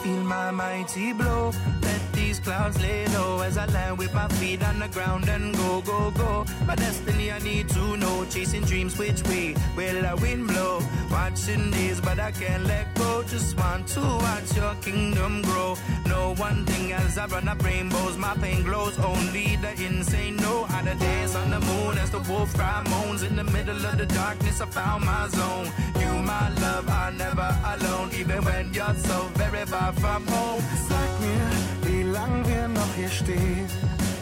Feel 0.04 0.24
my 0.24 0.50
mighty 0.50 1.14
blow. 1.14 1.52
Let 1.84 2.02
these 2.14 2.40
clouds 2.40 2.82
lay 2.82 3.06
low 3.10 3.42
as 3.42 3.56
I 3.56 3.68
land 3.68 4.00
with 4.00 4.14
my 4.16 4.28
feet 4.30 4.64
on 4.64 4.80
the 4.80 4.88
ground 4.88 5.30
and 5.30 5.56
go, 5.56 5.82
go, 5.82 6.10
go. 6.12 6.46
My 6.66 6.76
destiny 6.76 7.32
I 7.32 7.38
need 7.40 7.70
to 7.70 7.98
know. 7.98 8.26
Chasing 8.26 8.64
dreams, 8.64 8.98
which 8.98 9.22
way 9.24 9.54
will 9.76 10.02
the 10.02 10.18
wind 10.20 10.48
blow? 10.48 10.80
Watching 11.12 11.70
days, 11.70 12.02
but 12.02 12.20
I 12.20 12.32
can't 12.32 12.66
let 12.66 12.96
go. 12.96 13.24
Just 13.24 13.56
want 13.60 13.88
to 13.90 14.00
watch 14.00 14.56
your 14.56 14.74
kingdom 14.82 15.44
grow. 15.44 15.76
No 16.08 16.34
one 16.34 16.66
thing 16.66 16.94
as 16.94 17.20
I 17.20 17.28
run 17.28 17.48
up 17.48 17.64
rainbows. 17.64 18.18
My 18.18 18.34
pain 18.36 18.64
glows. 18.64 18.98
Only 18.98 19.56
the 19.58 19.72
insane 19.86 20.36
know 20.38 20.64
how 20.64 20.82
to 20.82 20.96
dance 20.96 21.36
on 21.36 21.52
the 21.52 21.60
moon 21.60 21.98
as 22.00 22.10
the 22.10 22.20
wolf 22.22 22.52
cry 22.56 22.84
moans. 22.90 23.22
In 23.22 23.36
the 23.36 23.44
middle 23.44 23.86
of 23.86 23.98
the 24.00 24.08
darkness, 24.08 24.62
I 24.62 24.66
found 24.66 25.06
my 25.06 25.28
zone. 25.28 25.68
You, 26.00 26.12
my 26.24 26.50
love, 26.56 26.90
are 26.90 27.12
never 27.12 27.50
alone. 27.74 28.10
Even 28.18 28.44
when 28.44 28.74
you're 28.74 28.96
so 28.96 29.30
far 29.66 29.94
from 29.94 30.26
home. 30.28 30.64
Sag 30.88 31.20
mir, 31.20 31.50
wie 31.88 32.04
lang 32.04 32.48
wir 32.48 32.68
noch 32.68 32.94
hier 32.96 33.10
stehen, 33.10 33.68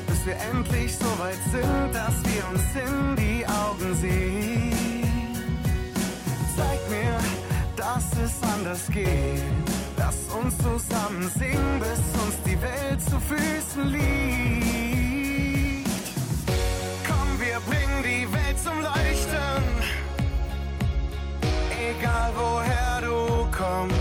bis 0.07 0.25
wir 0.25 0.35
endlich 0.51 0.95
so 0.95 1.05
weit 1.19 1.39
sind, 1.51 1.93
dass 1.93 2.15
wir 2.23 2.47
uns 2.51 2.63
in 2.75 3.15
die 3.15 3.45
Augen 3.45 3.95
sehen. 3.95 5.35
Zeig 6.55 6.89
mir, 6.89 7.17
dass 7.75 8.05
es 8.25 8.33
anders 8.53 8.87
geht. 8.91 9.43
Lass 9.97 10.17
uns 10.41 10.57
zusammen 10.57 11.29
singen, 11.37 11.79
bis 11.79 11.99
uns 12.23 12.35
die 12.45 12.59
Welt 12.61 13.01
zu 13.01 13.19
Füßen 13.19 13.85
liegt. 13.87 14.09
Komm, 17.07 17.39
wir 17.39 17.59
bringen 17.69 18.03
die 18.03 18.27
Welt 18.33 18.59
zum 18.63 18.81
Leuchten. 18.81 19.63
Egal 21.89 22.31
woher 22.35 23.01
du 23.01 23.47
kommst. 23.55 23.98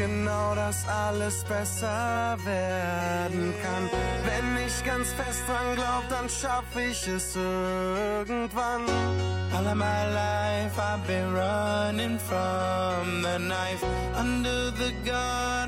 Genau, 0.00 0.54
dass 0.54 0.88
alles 0.88 1.44
besser 1.44 2.36
werden 2.44 3.54
kann. 3.62 3.90
Wenn 4.24 4.66
ich 4.66 4.84
ganz 4.84 5.12
fest 5.12 5.42
dran 5.46 5.76
glaub, 5.76 6.04
dann 6.08 6.28
schaff 6.28 6.64
ich 6.76 7.06
es 7.06 7.36
irgendwann. 7.36 8.82
All 9.52 9.66
of 9.66 9.74
my 9.74 10.04
life 10.14 10.78
I've 10.78 11.06
been 11.06 11.34
running 11.34 12.18
from 12.18 13.22
the 13.22 13.38
knife. 13.38 13.84
Under 14.18 14.70
the 14.70 14.92
gun, 15.04 15.59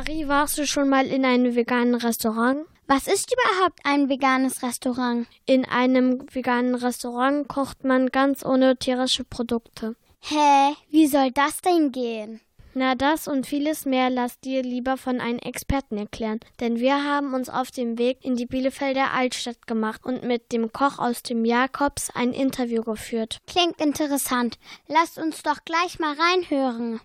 Marie, 0.00 0.28
warst 0.28 0.56
du 0.56 0.66
schon 0.66 0.88
mal 0.88 1.06
in 1.08 1.26
einem 1.26 1.54
veganen 1.54 1.94
Restaurant? 1.94 2.64
Was 2.86 3.06
ist 3.06 3.30
überhaupt 3.34 3.80
ein 3.84 4.08
veganes 4.08 4.62
Restaurant? 4.62 5.26
In 5.44 5.66
einem 5.66 6.24
veganen 6.32 6.74
Restaurant 6.74 7.46
kocht 7.48 7.84
man 7.84 8.06
ganz 8.06 8.42
ohne 8.42 8.78
tierische 8.78 9.24
Produkte. 9.24 9.96
Hä, 10.20 10.74
wie 10.88 11.06
soll 11.06 11.32
das 11.32 11.60
denn 11.60 11.92
gehen? 11.92 12.40
Na, 12.72 12.94
das 12.94 13.28
und 13.28 13.46
vieles 13.46 13.84
mehr 13.84 14.08
lass 14.08 14.40
dir 14.40 14.62
lieber 14.62 14.96
von 14.96 15.20
einem 15.20 15.38
Experten 15.38 15.98
erklären, 15.98 16.40
denn 16.60 16.80
wir 16.80 17.04
haben 17.04 17.34
uns 17.34 17.50
auf 17.50 17.70
dem 17.70 17.98
Weg 17.98 18.24
in 18.24 18.36
die 18.36 18.46
Bielefelder 18.46 19.12
Altstadt 19.12 19.66
gemacht 19.66 20.06
und 20.06 20.22
mit 20.22 20.50
dem 20.52 20.72
Koch 20.72 20.98
aus 20.98 21.22
dem 21.22 21.44
Jakobs 21.44 22.08
ein 22.14 22.32
Interview 22.32 22.82
geführt. 22.82 23.36
Klingt 23.46 23.78
interessant. 23.82 24.58
Lasst 24.88 25.18
uns 25.18 25.42
doch 25.42 25.58
gleich 25.66 25.98
mal 25.98 26.14
reinhören. 26.14 27.00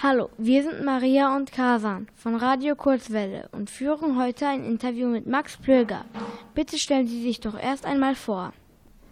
Hallo, 0.00 0.30
wir 0.38 0.62
sind 0.62 0.84
Maria 0.84 1.34
und 1.34 1.50
Kasan 1.50 2.06
von 2.14 2.36
Radio 2.36 2.76
Kurzwelle 2.76 3.48
und 3.50 3.68
führen 3.68 4.16
heute 4.16 4.46
ein 4.46 4.64
Interview 4.64 5.08
mit 5.08 5.26
Max 5.26 5.56
Plöger. 5.56 6.04
Bitte 6.54 6.78
stellen 6.78 7.08
Sie 7.08 7.20
sich 7.20 7.40
doch 7.40 7.58
erst 7.58 7.84
einmal 7.84 8.14
vor. 8.14 8.52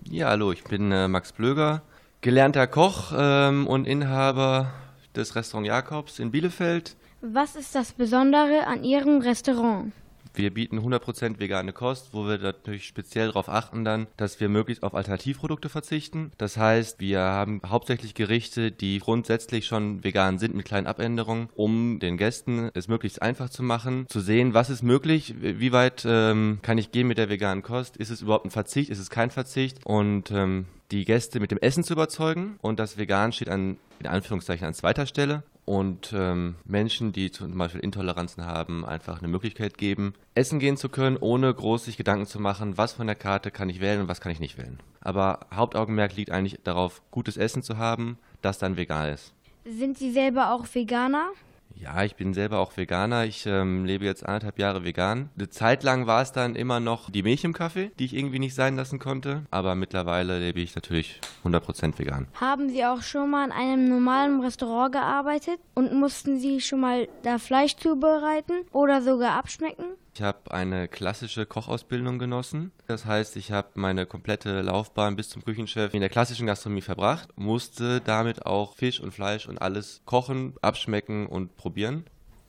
Ja, 0.09 0.29
hallo, 0.29 0.53
ich 0.53 0.63
bin 0.63 0.93
äh, 0.93 1.09
Max 1.09 1.33
Plöger, 1.33 1.83
gelernter 2.21 2.69
Koch 2.69 3.13
ähm, 3.19 3.67
und 3.67 3.89
Inhaber 3.89 4.73
des 5.17 5.35
Restaurant 5.35 5.67
Jakobs 5.67 6.21
in 6.21 6.31
Bielefeld. 6.31 6.95
Was 7.21 7.57
ist 7.57 7.75
das 7.75 7.93
Besondere 7.93 8.69
an 8.69 8.85
Ihrem 8.85 9.21
Restaurant? 9.23 9.91
Wir 10.37 10.53
bieten 10.53 10.79
100% 10.79 11.41
vegane 11.41 11.73
Kost, 11.73 12.11
wo 12.13 12.27
wir 12.27 12.39
natürlich 12.39 12.87
speziell 12.87 13.29
darauf 13.29 13.49
achten 13.49 13.85
dann, 13.85 14.07
dass 14.19 14.39
wir 14.39 14.51
möglichst 14.51 14.83
auf 14.83 14.95
Alternativprodukte 14.95 15.71
verzichten. 15.71 16.31
Das 16.37 16.59
heißt, 16.59 17.01
wir 17.01 17.21
haben 17.21 17.63
hauptsächlich 17.67 18.15
Gerichte, 18.15 18.71
die 18.71 18.99
grundsätzlich 18.99 19.67
schon 19.67 20.05
vegan 20.05 20.39
sind 20.39 20.55
mit 20.55 20.67
kleinen 20.67 20.87
Abänderungen, 20.87 21.49
um 21.55 21.99
den 22.01 22.19
Gästen 22.19 22.71
es 22.75 22.87
möglichst 22.87 23.23
einfach 23.23 23.49
zu 23.49 23.63
machen, 23.63 24.07
zu 24.09 24.21
sehen, 24.21 24.53
was 24.53 24.69
ist 24.69 24.83
möglich, 24.83 25.35
wie 25.41 25.73
weit 25.73 26.05
ähm, 26.07 26.59
kann 26.61 26.77
ich 26.77 26.93
gehen 26.93 27.09
mit 27.09 27.17
der 27.17 27.31
veganen 27.31 27.63
Kost, 27.63 27.97
ist 27.97 28.11
es 28.11 28.21
überhaupt 28.21 28.45
ein 28.45 28.51
Verzicht, 28.51 28.91
ist 28.91 28.99
es 28.99 29.09
kein 29.09 29.31
Verzicht? 29.31 29.87
Und 29.87 30.31
ähm, 30.31 30.67
die 30.91 31.05
Gäste 31.05 31.41
mit 31.41 31.51
dem 31.51 31.59
Essen 31.59 31.85
zu 31.85 31.95
überzeugen. 31.95 32.59
Und 32.63 32.79
das 32.79 32.97
Vegan 32.97 33.33
steht 33.33 33.49
an, 33.49 33.79
in 33.99 34.07
Anführungszeichen 34.07 34.67
an 34.67 34.75
zweiter 34.75 35.07
Stelle 35.07 35.43
und 35.67 36.15
ähm, 36.17 36.55
Menschen, 36.65 37.13
die 37.13 37.31
zum 37.31 37.59
Beispiel 37.59 37.81
Intoleranzen 37.81 38.47
haben, 38.47 38.87
einfach 38.87 39.19
eine 39.19 39.29
Möglichkeit 39.29 39.77
geben, 39.77 40.15
essen 40.35 40.61
gehen 40.61 40.77
zu 40.77 40.89
können, 40.89 41.19
ohne 41.19 41.53
groß 41.53 41.85
sich 41.85 41.97
Gedanken 41.97 42.27
zu 42.27 42.41
machen, 42.41 42.79
was 42.79 42.95
von 42.95 43.07
der 43.07 43.17
Karte 43.17 43.51
kann 43.51 43.69
ich 43.69 43.81
wählen 43.81 44.01
und 44.01 44.09
was 44.09 44.21
kann 44.21 44.33
ich 44.33 44.41
nicht 44.41 44.57
wählen. 44.57 44.79
Aber 45.01 45.41
Hauptaugenmerk 45.53 46.17
liegt 46.17 46.31
eigentlich 46.31 46.61
darauf, 46.63 47.03
gutes 47.11 47.37
Essen 47.37 47.63
zu 47.63 47.77
haben, 47.77 48.17
das 48.43 48.59
dann 48.59 48.77
vegan 48.77 49.13
ist. 49.13 49.35
Sind 49.65 49.99
Sie 49.99 50.13
selber 50.13 50.53
auch 50.53 50.65
Veganer? 50.73 51.31
Ja, 51.79 52.05
ich 52.05 52.17
bin 52.17 52.33
selber 52.33 52.59
auch 52.59 52.77
Veganer. 52.77 53.27
Ich 53.27 53.45
ähm, 53.47 53.85
lebe 53.85 54.05
jetzt 54.05 54.25
anderthalb 54.25 54.59
Jahre 54.59 54.85
vegan. 54.85 55.29
Eine 55.37 55.51
Zeit 55.51 55.83
lang 55.83 56.07
war 56.07 56.23
es 56.23 56.33
dann 56.33 56.57
immer 56.57 56.81
noch 56.81 57.11
die 57.11 57.23
Milch 57.23 57.45
im 57.45 57.53
Kaffee, 57.53 57.91
die 57.99 58.07
ich 58.07 58.15
irgendwie 58.15 58.39
nicht 58.39 58.55
sein 58.55 58.77
lassen 58.77 58.99
konnte. 58.99 59.43
Aber 59.51 59.75
mittlerweile 59.75 60.39
lebe 60.39 60.61
ich 60.61 60.75
natürlich 60.75 61.21
100% 61.45 61.99
vegan. 61.99 62.29
Haben 62.41 62.71
Sie 62.71 62.85
auch 62.85 63.03
schon 63.03 63.31
mal 63.31 63.45
in 63.45 63.53
einem 63.53 63.89
normalen 63.89 64.41
Restaurant 64.41 64.93
gearbeitet 64.93 65.61
und 65.75 65.93
mussten 65.93 66.39
Sie 66.39 66.61
schon 66.61 66.81
mal 66.81 67.09
da 67.23 67.39
Fleisch 67.39 67.77
zubereiten 67.77 68.55
oder 68.73 69.03
sogar 69.03 69.33
abschmecken? 69.37 69.85
Ich 70.17 70.23
habe 70.23 70.51
eine 70.51 70.89
klassische 70.89 71.45
Kochausbildung 71.45 72.19
genossen. 72.19 72.73
Das 72.87 73.05
heißt, 73.05 73.37
ich 73.37 73.53
habe 73.53 73.69
meine 73.75 74.07
komplette 74.07 74.63
Laufbahn 74.63 75.15
bis 75.15 75.29
zum 75.29 75.45
Küchenchef 75.45 75.93
in 75.93 76.01
der 76.01 76.09
klassischen 76.09 76.47
Gastronomie 76.47 76.81
verbracht, 76.81 77.29
musste 77.37 78.01
damit 78.01 78.47
auch 78.47 78.77
Fisch 78.77 78.99
und 78.99 79.13
Fleisch 79.13 79.47
und 79.47 79.61
alles 79.61 80.01
kochen, 80.07 80.55
abschmecken 80.63 81.27
und 81.27 81.59
probieren. 81.59 82.07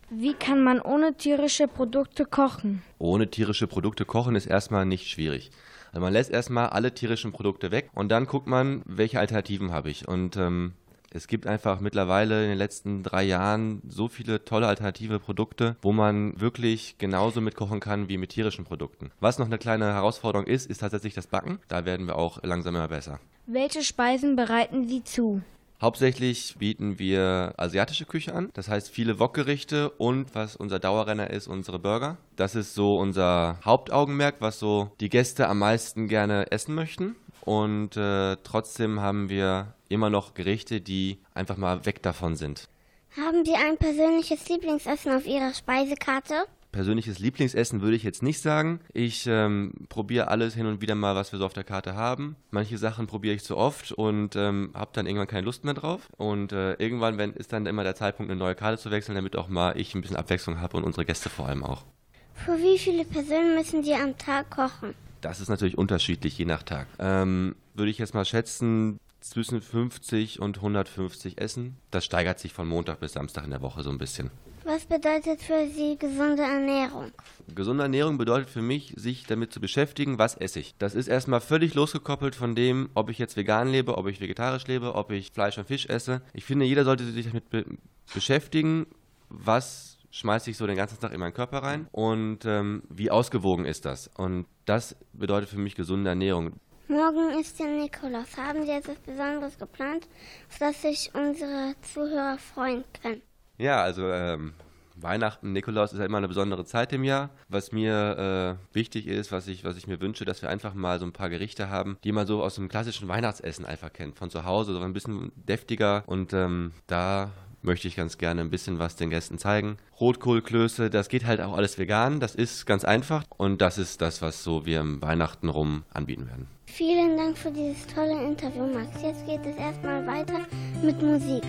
Wie 0.10 0.34
kann 0.34 0.64
man 0.64 0.80
ohne 0.80 1.18
tierische 1.18 1.68
Produkte 1.68 2.24
kochen? 2.24 2.84
Ohne 3.00 3.30
tierische 3.30 3.68
Produkte 3.68 4.06
kochen 4.06 4.38
ist 4.38 4.46
erstmal 4.46 4.86
nicht 4.86 5.10
schwierig. 5.10 5.52
Also 5.92 6.00
man 6.00 6.14
lässt 6.14 6.32
erstmal 6.32 6.70
alle 6.70 6.94
tierischen 6.94 7.34
Produkte 7.34 7.72
weg 7.72 7.90
und 7.94 8.08
dann 8.08 8.28
guckt 8.28 8.48
man, 8.48 8.82
welche 8.86 9.20
Alternativen 9.20 9.74
habe 9.74 9.90
ich. 9.90 10.08
Und 10.08 10.38
ähm, 10.38 10.72
es 11.12 11.28
gibt 11.28 11.48
einfach 11.48 11.80
mittlerweile 11.80 12.44
in 12.44 12.50
den 12.50 12.58
letzten 12.58 13.04
drei 13.04 13.24
Jahren 13.24 13.82
so 13.88 14.08
viele 14.08 14.44
tolle 14.44 14.68
alternative 14.68 15.20
Produkte, 15.20 15.76
wo 15.82 15.92
man 15.92 16.40
wirklich 16.40 16.98
genauso 16.98 17.42
mitkochen 17.42 17.80
kann 17.80 18.10
wie 18.10 18.18
mit 18.18 18.32
tierischen 18.32 18.66
Produkten. 18.66 19.12
Was 19.20 19.40
noch 19.40 19.46
eine 19.46 19.58
kleine 19.58 19.94
Herausforderung 19.94 20.48
ist, 20.48 20.70
ist 20.70 20.80
tatsächlich 20.80 21.14
das 21.14 21.28
Backen. 21.28 21.60
Da 21.68 21.86
werden 21.86 22.08
wir 22.08 22.18
auch 22.18 22.44
langsam 22.44 22.76
immer 22.76 22.88
besser. 22.88 23.20
Welche 23.46 23.84
Speisen 23.84 24.36
bereiten 24.36 24.88
Sie 24.88 25.04
zu? 25.04 25.42
Hauptsächlich 25.80 26.56
bieten 26.58 26.98
wir 26.98 27.54
asiatische 27.58 28.06
Küche 28.06 28.34
an, 28.34 28.50
das 28.54 28.68
heißt 28.68 28.90
viele 28.90 29.20
Wokgerichte 29.20 29.92
und 29.92 30.34
was 30.34 30.56
unser 30.56 30.80
Dauerrenner 30.80 31.30
ist, 31.30 31.48
unsere 31.48 31.78
Burger. 31.78 32.18
Das 32.36 32.56
ist 32.56 32.74
so 32.74 32.98
unser 32.98 33.60
Hauptaugenmerk, 33.64 34.38
was 34.40 34.58
so 34.58 34.90
die 35.00 35.10
Gäste 35.10 35.48
am 35.48 35.60
meisten 35.60 36.08
gerne 36.08 36.52
essen 36.52 36.74
möchten. 36.74 37.16
Und 37.48 37.96
äh, 37.96 38.36
trotzdem 38.44 39.00
haben 39.00 39.30
wir 39.30 39.74
immer 39.88 40.10
noch 40.10 40.34
Gerichte, 40.34 40.82
die 40.82 41.20
einfach 41.34 41.56
mal 41.56 41.86
weg 41.86 42.04
davon 42.04 42.36
sind. 42.36 42.68
Haben 43.16 43.46
Sie 43.46 43.56
ein 43.56 43.78
persönliches 43.78 44.50
Lieblingsessen 44.50 45.14
auf 45.14 45.26
Ihrer 45.26 45.54
Speisekarte? 45.54 46.44
Persönliches 46.74 47.20
Lieblingsessen 47.20 47.82
würde 47.82 47.96
ich 47.96 48.04
jetzt 48.04 48.22
nicht 48.22 48.42
sagen. 48.42 48.82
Ich 48.94 49.28
ähm, 49.28 49.72
probiere 49.88 50.28
alles 50.28 50.56
hin 50.56 50.66
und 50.66 50.82
wieder 50.82 50.96
mal, 50.96 51.16
was 51.16 51.32
wir 51.32 51.40
so 51.40 51.46
auf 51.46 51.54
der 51.54 51.64
Karte 51.64 51.96
haben. 51.96 52.36
Manche 52.52 52.78
Sachen 52.78 53.08
probiere 53.08 53.36
ich 53.36 53.46
zu 53.46 53.56
oft 53.56 53.94
und 53.94 54.36
ähm, 54.36 54.72
habe 54.74 54.92
dann 54.92 55.06
irgendwann 55.06 55.28
keine 55.28 55.46
Lust 55.46 55.64
mehr 55.64 55.74
drauf. 55.74 56.10
Und 56.18 56.52
äh, 56.52 56.74
irgendwann 56.74 57.18
wenn, 57.18 57.32
ist 57.32 57.54
dann 57.54 57.66
immer 57.66 57.86
der 57.86 57.96
Zeitpunkt, 57.96 58.30
eine 58.30 58.38
neue 58.38 58.56
Karte 58.56 58.78
zu 58.78 58.92
wechseln, 58.92 59.16
damit 59.16 59.38
auch 59.38 59.48
mal 59.48 59.80
ich 59.80 59.96
ein 59.96 60.02
bisschen 60.02 60.18
Abwechslung 60.18 60.60
habe 60.60 60.76
und 60.76 60.84
unsere 60.84 61.06
Gäste 61.06 61.30
vor 61.30 61.48
allem 61.48 61.64
auch. 61.64 61.86
Für 62.34 62.58
wie 62.58 62.78
viele 62.78 63.06
Personen 63.06 63.56
müssen 63.56 63.86
Sie 63.86 63.94
am 63.94 64.18
Tag 64.18 64.50
kochen? 64.50 64.94
Das 65.28 65.42
ist 65.42 65.50
natürlich 65.50 65.78
unterschiedlich, 65.78 66.38
je 66.38 66.46
nach 66.46 66.64
Tag. 66.64 66.88
Ähm, 67.00 67.58
würde 67.74 67.92
ich 67.92 67.98
jetzt 67.98 68.14
mal 68.14 68.24
schätzen, 68.24 68.98
zwischen 69.20 69.62
50 69.62 70.40
und 70.40 70.56
150 70.56 71.42
Essen. 71.42 71.76
Das 71.92 72.06
steigert 72.06 72.40
sich 72.40 72.54
von 72.54 72.66
Montag 72.66 73.02
bis 73.02 73.12
Samstag 73.12 73.44
in 73.44 73.50
der 73.50 73.62
Woche 73.62 73.84
so 73.84 73.90
ein 73.90 73.98
bisschen. 73.98 74.32
Was 74.64 74.86
bedeutet 74.86 75.42
für 75.42 75.68
Sie 75.68 75.98
gesunde 75.98 76.44
Ernährung? 76.44 77.12
Gesunde 77.54 77.84
Ernährung 77.84 78.18
bedeutet 78.18 78.50
für 78.50 78.62
mich, 78.62 78.94
sich 78.96 79.26
damit 79.26 79.52
zu 79.52 79.60
beschäftigen, 79.60 80.18
was 80.18 80.36
esse 80.36 80.62
ich. 80.62 80.76
Das 80.80 80.96
ist 80.96 81.10
erstmal 81.10 81.42
völlig 81.42 81.74
losgekoppelt 81.74 82.34
von 82.34 82.56
dem, 82.56 82.90
ob 82.94 83.10
ich 83.10 83.18
jetzt 83.18 83.36
vegan 83.36 83.68
lebe, 83.68 83.98
ob 83.98 84.08
ich 84.08 84.22
vegetarisch 84.22 84.66
lebe, 84.68 84.96
ob 84.96 85.12
ich 85.12 85.32
Fleisch 85.34 85.58
und 85.58 85.68
Fisch 85.68 85.88
esse. 85.88 86.22
Ich 86.32 86.46
finde, 86.46 86.66
jeder 86.66 86.86
sollte 86.86 87.04
sich 87.04 87.28
damit 87.28 87.50
be 87.50 87.66
beschäftigen, 88.14 88.88
was 89.28 89.97
schmeiße 90.12 90.50
ich 90.52 90.58
so 90.58 90.68
den 90.68 90.78
ganzen 90.78 91.00
Tag 91.00 91.14
in 91.14 91.20
meinen 91.20 91.34
Körper 91.34 91.60
rein 91.60 91.88
und 91.92 92.46
ähm, 92.46 92.84
wie 92.90 93.12
ausgewogen 93.12 93.66
ist 93.66 93.86
das. 93.86 94.08
Und 94.16 94.46
das 94.66 94.96
bedeutet 95.14 95.50
für 95.50 95.60
mich 95.60 95.76
gesunde 95.76 96.10
Ernährung. 96.10 96.54
Morgen 96.88 97.38
ist 97.40 97.60
der 97.60 97.68
Nikolaus. 97.68 98.38
Haben 98.38 98.64
Sie 98.64 98.72
etwas 98.72 98.98
Besonderes 99.00 99.58
geplant, 99.58 100.08
sodass 100.50 100.82
sich 100.82 101.12
unsere 101.14 101.76
Zuhörer 101.82 102.38
freuen 102.38 102.86
können? 103.02 103.22
Ja, 103.58 103.82
also 103.82 104.10
ähm, 104.10 104.54
Weihnachten, 105.02 105.52
Nikolaus 105.52 105.94
ist 105.94 106.00
ja 106.00 106.06
immer 106.06 106.18
eine 106.18 106.28
besondere 106.28 106.66
Zeit 106.66 106.94
im 106.94 107.04
Jahr. 107.04 107.30
Was 107.50 107.72
mir 107.72 108.58
äh, 108.72 108.76
wichtig 108.76 109.08
ist, 109.08 109.32
was 109.32 109.48
ich, 109.48 109.64
was 109.64 109.78
ich 109.78 109.88
mir 109.88 110.00
wünsche, 110.00 110.26
dass 110.26 110.42
wir 110.42 110.50
einfach 110.50 110.74
mal 110.74 111.00
so 111.00 111.06
ein 111.06 111.14
paar 111.14 111.30
Gerichte 111.30 111.70
haben, 111.70 111.98
die 112.04 112.12
man 112.12 112.26
so 112.26 112.42
aus 112.42 112.56
dem 112.56 112.70
klassischen 112.70 113.08
Weihnachtsessen 113.08 113.66
einfach 113.66 113.92
kennt, 113.92 114.18
von 114.18 114.30
zu 114.30 114.46
Hause, 114.46 114.74
so 114.74 114.82
ein 114.82 114.94
bisschen 114.94 115.32
deftiger. 115.36 116.04
Und 116.08 116.34
ähm, 116.34 116.72
da 116.88 117.32
möchte 117.62 117.88
ich 117.88 117.96
ganz 117.96 118.18
gerne 118.18 118.42
ein 118.42 118.50
bisschen 118.50 118.80
was 118.80 118.96
den 118.96 119.10
Gästen 119.10 119.38
zeigen. 119.38 119.78
Rotkohlklöße, 120.00 120.90
das 120.90 121.10
geht 121.10 121.26
halt 121.26 121.42
auch 121.42 121.54
alles 121.54 121.78
vegan, 121.78 122.20
das 122.20 122.36
ist 122.36 122.66
ganz 122.66 122.84
einfach 122.86 123.24
und 123.38 123.62
das 123.62 123.78
ist 123.78 124.02
das, 124.02 124.22
was 124.22 124.44
so 124.44 124.66
wir 124.66 124.80
im 124.80 125.02
Weihnachten 125.02 125.50
rum 125.50 125.84
anbieten 125.92 126.28
werden. 126.28 126.48
Vielen 126.66 127.18
Dank 127.18 127.38
für 127.38 127.52
dieses 127.52 127.88
tolle 127.88 128.24
Interview, 128.24 128.68
Max. 128.68 129.02
Jetzt 129.02 129.26
geht 129.26 129.46
es 129.46 129.56
erstmal 129.56 130.06
weiter 130.06 130.40
mit 130.84 131.02
Musik. 131.02 131.44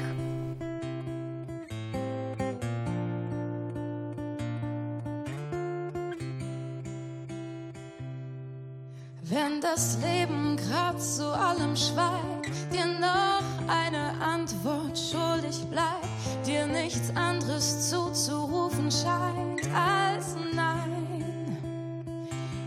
Wenn 9.31 9.61
das 9.61 9.99
Leben 10.01 10.57
grad 10.57 11.03
zu 11.03 11.31
allem 11.31 11.77
schweigt, 11.77 12.51
dir 12.73 12.87
noch 12.87 13.43
eine 13.69 14.13
Antwort 14.23 14.99
schuldig 14.99 15.67
bleibt, 15.71 16.47
dir 16.47 16.67
nichts 16.67 17.15
anderes 17.15 17.91
zuzurufen 17.91 18.91
scheint 18.91 19.69
als 19.75 20.35
Nein, 20.55 21.59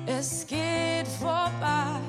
es 0.05 0.45
geht 0.45 1.07
vorbei. 1.19 1.99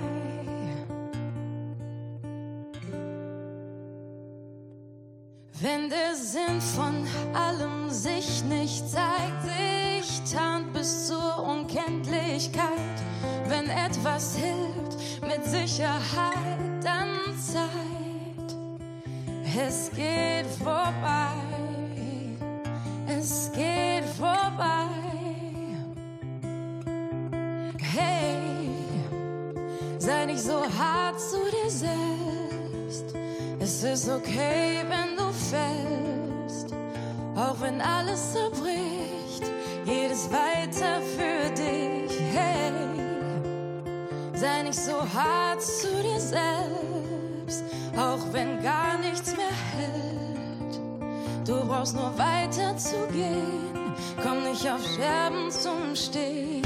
Wenn 5.63 5.89
der 5.89 6.17
Sinn 6.17 6.61
von 6.61 7.07
allem 7.33 7.89
sich 7.89 8.43
nicht 8.43 8.83
zeigt, 8.91 9.45
sich 9.45 10.21
tarnt 10.33 10.73
bis 10.73 11.07
zur 11.07 11.39
Unkenntlichkeit, 11.39 12.99
wenn 13.47 13.71
etwas 13.71 14.37
hilft, 14.37 15.23
mit 15.23 15.45
Sicherheit, 15.45 16.59
dann 16.83 17.11
Zeit. 17.39 18.57
Es 19.57 19.89
geht 19.95 20.47
vorbei, 20.65 21.31
es 23.07 23.53
geht 23.53 24.05
vorbei. 24.19 24.89
Hey, 27.79 28.41
sei 29.99 30.27
nicht 30.27 30.43
so 30.43 30.61
hart 30.77 31.21
zu 31.21 31.37
dir 31.53 31.71
selbst. 31.71 33.15
Es 33.61 33.85
ist 33.85 34.09
okay, 34.09 34.83
wenn 34.89 35.17
du 35.17 35.22
fällst, 35.33 36.75
auch 37.35 37.61
wenn 37.61 37.81
alles 37.81 38.33
zerbricht, 38.33 39.45
geht 39.85 40.11
es 40.11 40.29
weiter 40.31 41.01
für 41.17 41.51
dich. 41.51 42.21
Hey, 42.33 42.73
sei 44.35 44.63
nicht 44.63 44.79
so 44.79 44.93
hart 45.15 45.63
zu 45.63 45.89
dir 46.03 46.21
selbst, 46.21 47.65
auch 47.97 48.33
wenn 48.33 48.63
gar 48.63 48.99
nichts 48.99 49.35
mehr 49.37 49.47
hält. 49.77 51.49
Du 51.49 51.65
brauchst 51.67 51.95
nur 51.95 52.17
weiter 52.19 52.77
zu 52.77 53.07
gehen, 53.13 53.95
komm 54.23 54.45
nicht 54.45 54.69
auf 54.71 54.81
Scherben 54.97 55.51
zum 55.51 55.95
Stehen. 55.97 56.62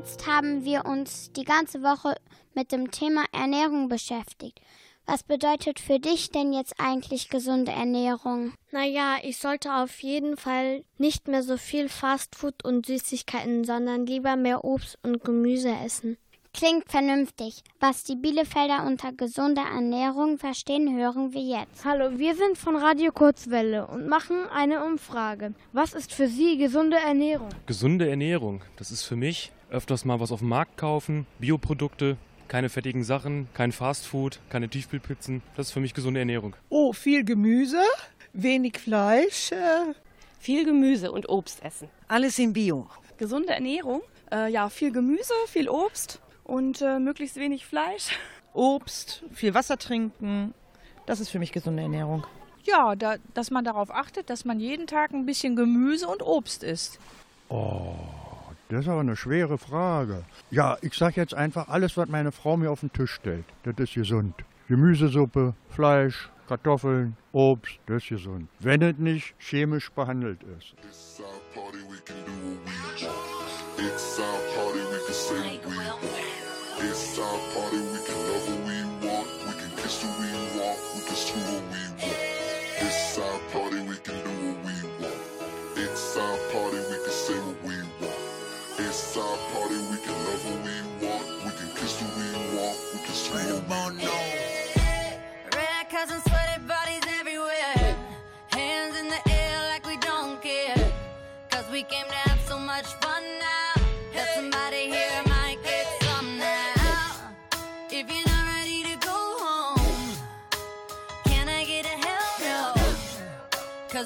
Jetzt 0.00 0.26
haben 0.26 0.64
wir 0.64 0.86
uns 0.86 1.30
die 1.32 1.44
ganze 1.44 1.82
Woche 1.82 2.14
mit 2.54 2.72
dem 2.72 2.90
Thema 2.90 3.22
Ernährung 3.32 3.90
beschäftigt. 3.90 4.58
Was 5.04 5.22
bedeutet 5.22 5.78
für 5.78 5.98
dich 6.00 6.30
denn 6.30 6.54
jetzt 6.54 6.72
eigentlich 6.78 7.28
gesunde 7.28 7.72
Ernährung? 7.72 8.54
Naja, 8.70 9.16
ich 9.22 9.36
sollte 9.36 9.74
auf 9.74 10.02
jeden 10.02 10.38
Fall 10.38 10.84
nicht 10.96 11.28
mehr 11.28 11.42
so 11.42 11.58
viel 11.58 11.90
Fastfood 11.90 12.64
und 12.64 12.86
Süßigkeiten, 12.86 13.64
sondern 13.64 14.06
lieber 14.06 14.36
mehr 14.36 14.64
Obst 14.64 14.98
und 15.02 15.22
Gemüse 15.22 15.74
essen. 15.84 16.16
Klingt 16.54 16.90
vernünftig. 16.90 17.62
Was 17.78 18.02
die 18.02 18.16
Bielefelder 18.16 18.86
unter 18.86 19.12
gesunder 19.12 19.66
Ernährung 19.70 20.38
verstehen, 20.38 20.96
hören 20.96 21.34
wir 21.34 21.42
jetzt. 21.42 21.84
Hallo, 21.84 22.18
wir 22.18 22.34
sind 22.36 22.56
von 22.56 22.74
Radio 22.74 23.12
Kurzwelle 23.12 23.86
und 23.86 24.08
machen 24.08 24.46
eine 24.48 24.82
Umfrage. 24.82 25.52
Was 25.74 25.92
ist 25.92 26.14
für 26.14 26.26
Sie 26.26 26.56
gesunde 26.56 26.96
Ernährung? 26.96 27.50
Gesunde 27.66 28.08
Ernährung, 28.08 28.62
das 28.76 28.90
ist 28.90 29.02
für 29.02 29.16
mich 29.16 29.52
öfters 29.70 30.04
mal 30.04 30.20
was 30.20 30.32
auf 30.32 30.40
dem 30.40 30.48
Markt 30.48 30.76
kaufen, 30.76 31.26
Bioprodukte, 31.38 32.16
keine 32.48 32.68
fettigen 32.68 33.04
Sachen, 33.04 33.48
kein 33.54 33.72
Fastfood, 33.72 34.40
keine 34.50 34.68
Tiefkühlpizzen. 34.68 35.42
Das 35.56 35.68
ist 35.68 35.72
für 35.72 35.80
mich 35.80 35.94
gesunde 35.94 36.20
Ernährung. 36.20 36.56
Oh, 36.68 36.92
viel 36.92 37.24
Gemüse, 37.24 37.82
wenig 38.32 38.78
Fleisch. 38.78 39.52
Äh. 39.52 39.94
Viel 40.40 40.64
Gemüse 40.64 41.12
und 41.12 41.28
Obst 41.28 41.62
essen. 41.62 41.88
Alles 42.08 42.38
in 42.38 42.54
Bio. 42.54 42.88
Gesunde 43.18 43.52
Ernährung? 43.52 44.00
Äh, 44.32 44.50
ja, 44.50 44.70
viel 44.70 44.90
Gemüse, 44.90 45.34
viel 45.48 45.68
Obst 45.68 46.18
und 46.44 46.80
äh, 46.80 46.98
möglichst 46.98 47.36
wenig 47.36 47.66
Fleisch. 47.66 48.18
Obst, 48.54 49.22
viel 49.32 49.52
Wasser 49.52 49.76
trinken. 49.76 50.54
Das 51.04 51.20
ist 51.20 51.28
für 51.28 51.38
mich 51.38 51.52
gesunde 51.52 51.82
Ernährung. 51.82 52.26
Ja, 52.64 52.96
da, 52.96 53.16
dass 53.34 53.50
man 53.50 53.64
darauf 53.64 53.90
achtet, 53.90 54.30
dass 54.30 54.44
man 54.44 54.60
jeden 54.60 54.86
Tag 54.86 55.12
ein 55.12 55.26
bisschen 55.26 55.56
Gemüse 55.56 56.08
und 56.08 56.22
Obst 56.22 56.62
isst. 56.62 56.98
Oh, 57.48 57.94
das 58.70 58.82
ist 58.82 58.88
aber 58.88 59.00
eine 59.00 59.16
schwere 59.16 59.58
Frage. 59.58 60.22
Ja, 60.52 60.78
ich 60.80 60.94
sage 60.94 61.16
jetzt 61.16 61.34
einfach 61.34 61.68
alles, 61.68 61.96
was 61.96 62.08
meine 62.08 62.30
Frau 62.30 62.56
mir 62.56 62.70
auf 62.70 62.80
den 62.80 62.92
Tisch 62.92 63.12
stellt. 63.12 63.44
Das 63.64 63.74
ist 63.78 63.94
gesund. 63.94 64.34
Gemüsesuppe, 64.68 65.54
Fleisch, 65.70 66.30
Kartoffeln, 66.46 67.16
Obst, 67.32 67.80
das 67.86 68.04
ist 68.04 68.10
gesund. 68.10 68.48
Wenn 68.60 68.80
es 68.82 68.96
nicht 68.96 69.34
chemisch 69.40 69.90
behandelt 69.90 70.44
ist. 70.56 70.74
It's 70.84 71.20
our 71.20 71.26
party, 71.52 71.78
we 71.90 71.98
can 72.04 72.14
do 72.24 72.32
what 72.64 73.00
we 73.00 73.06
want. 73.06 73.92
It's 73.92 74.20
our 74.20 74.38
party, 74.54 74.78
we 74.78 74.98
can 75.04 75.14
say 75.14 75.58
what 75.64 76.00
we 76.00 76.06
want. 76.06 76.90
It's 76.90 77.18
our 77.18 77.38
party. 77.52 77.79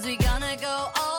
We 0.04 0.16
gonna 0.16 0.54
go 0.60 0.90
all 1.00 1.13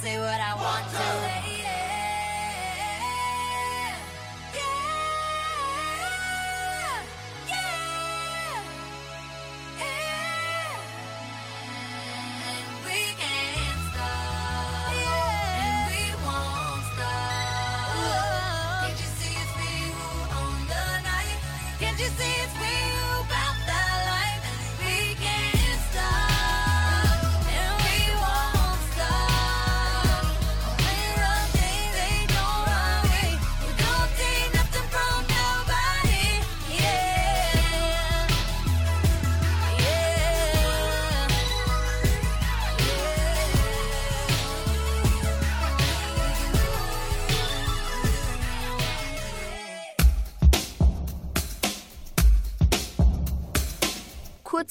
say 0.00 0.16
what 0.16 0.37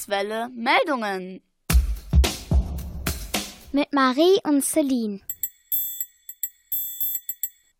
Kurzwelle 0.08 0.48
Meldungen. 0.54 1.42
Mit 3.72 3.92
Marie 3.92 4.40
und 4.42 4.64
Celine. 4.64 5.20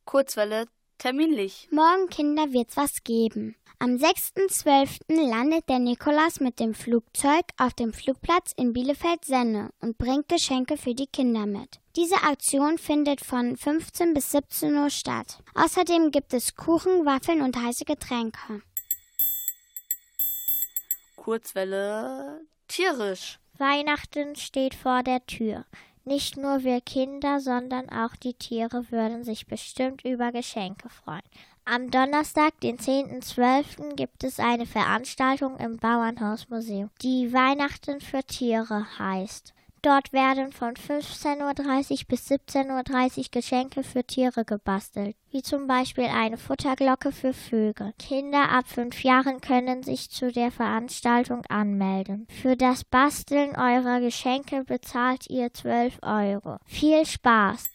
Kurzwelle 0.05 0.66
terminlich. 0.99 1.68
Morgen, 1.70 2.11
Kinder, 2.11 2.53
wird's 2.53 2.76
was 2.76 3.03
geben. 3.03 3.57
Am 3.79 3.93
6.12. 3.93 4.99
landet 5.09 5.70
der 5.70 5.79
Nikolas 5.79 6.41
mit 6.41 6.61
dem 6.61 6.74
Flugzeug 6.74 7.47
auf 7.57 7.72
dem 7.72 7.95
Flugplatz 7.95 8.53
in 8.59 8.74
Bielefeld-Senne 8.74 9.70
und 9.81 9.97
bringt 9.97 10.29
Geschenke 10.29 10.76
für 10.76 10.95
die 10.95 11.07
Kinder 11.07 11.47
mit. 11.47 11.81
Diese 11.97 12.16
Aktion 12.24 12.76
findet 12.76 13.24
von 13.24 13.57
15 13.57 14.12
bis 14.12 14.33
17 14.33 14.76
Uhr 14.76 14.91
statt. 14.91 15.39
Außerdem 15.55 16.11
gibt 16.11 16.35
es 16.35 16.55
Kuchen, 16.57 17.07
Waffeln 17.07 17.41
und 17.41 17.57
heiße 17.57 17.87
Getränke. 17.87 18.61
Kurzwelle 21.29 22.41
tierisch. 22.68 23.39
Weihnachten 23.59 24.35
steht 24.35 24.74
vor 24.74 25.03
der 25.03 25.26
Tür. 25.26 25.66
Nicht 26.07 26.39
nur 26.39 26.64
wir 26.64 26.81
Kinder, 26.81 27.39
sondern 27.39 27.91
auch 27.91 28.16
die 28.16 28.33
Tiere 28.33 28.91
würden 28.91 29.24
sich 29.24 29.47
bestimmt 29.47 30.07
über 30.07 30.33
Geschenke 30.33 30.89
freuen. 30.89 31.20
Am 31.66 31.91
Donnerstag, 31.91 32.59
den 32.62 32.79
10.12., 32.79 33.95
gibt 33.95 34.24
es 34.24 34.41
eine 34.41 34.64
Veranstaltung 34.64 35.59
im 35.59 35.76
Bauernhausmuseum, 35.76 36.89
die 37.03 37.31
Weihnachten 37.31 38.01
für 38.01 38.24
Tiere 38.24 38.87
heißt. 38.99 39.53
Dort 39.83 40.12
werden 40.12 40.53
von 40.53 40.74
15.30 40.74 41.91
Uhr 41.91 41.99
bis 42.09 42.31
17.30 42.31 43.18
Uhr 43.18 43.24
Geschenke 43.31 43.85
für 43.85 44.03
Tiere 44.03 44.45
gebastelt, 44.45 45.16
wie 45.31 45.43
zum 45.43 45.68
Beispiel 45.68 46.07
eine 46.07 46.37
Futterglocke 46.37 47.12
für 47.12 47.33
Vögel. 47.33 47.93
Kinder 47.99 48.51
ab 48.51 48.66
fünf 48.66 49.05
Jahren 49.05 49.41
können 49.41 49.85
sich 49.85 50.11
zu 50.11 50.33
der 50.33 50.51
Veranstaltung 50.51 51.45
anmelden. 51.47 52.26
Für 52.43 52.57
das 52.57 52.85
Basteln 52.85 53.55
eurer 53.57 54.01
Geschenke 54.01 54.64
bezahlt 54.64 55.31
ihr 55.31 55.55
12 55.55 55.99
Euro. 56.03 56.57
Viel 56.66 57.07
Spaß! 57.07 57.66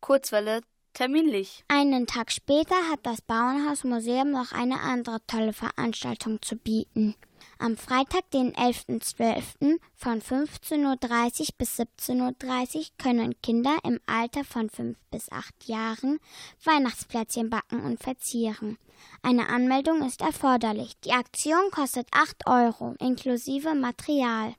Kurzwelle 0.00 0.60
terminlich. 0.94 1.64
Einen 1.68 2.06
Tag 2.06 2.30
später 2.32 2.76
hat 2.90 3.00
das 3.02 3.20
Bauernhausmuseum 3.22 4.30
noch 4.30 4.52
eine 4.52 4.80
andere 4.80 5.18
tolle 5.26 5.52
Veranstaltung 5.52 6.40
zu 6.42 6.56
bieten. 6.56 7.14
Am 7.60 7.76
Freitag, 7.76 8.30
den 8.30 8.52
11.12. 8.52 9.80
von 9.96 10.22
15.30 10.22 11.40
Uhr 11.40 11.46
bis 11.58 11.80
17.30 11.80 12.76
Uhr 12.76 12.84
können 12.98 13.34
Kinder 13.42 13.76
im 13.82 13.98
Alter 14.06 14.44
von 14.44 14.70
5 14.70 14.96
bis 15.10 15.32
8 15.32 15.64
Jahren 15.64 16.20
Weihnachtsplätzchen 16.62 17.50
backen 17.50 17.80
und 17.80 18.00
verzieren. 18.00 18.78
Eine 19.22 19.48
Anmeldung 19.48 20.06
ist 20.06 20.20
erforderlich. 20.20 20.92
Die 21.04 21.10
Aktion 21.10 21.72
kostet 21.72 22.06
8 22.12 22.46
Euro 22.46 22.94
inklusive 23.00 23.74
Material. 23.74 24.54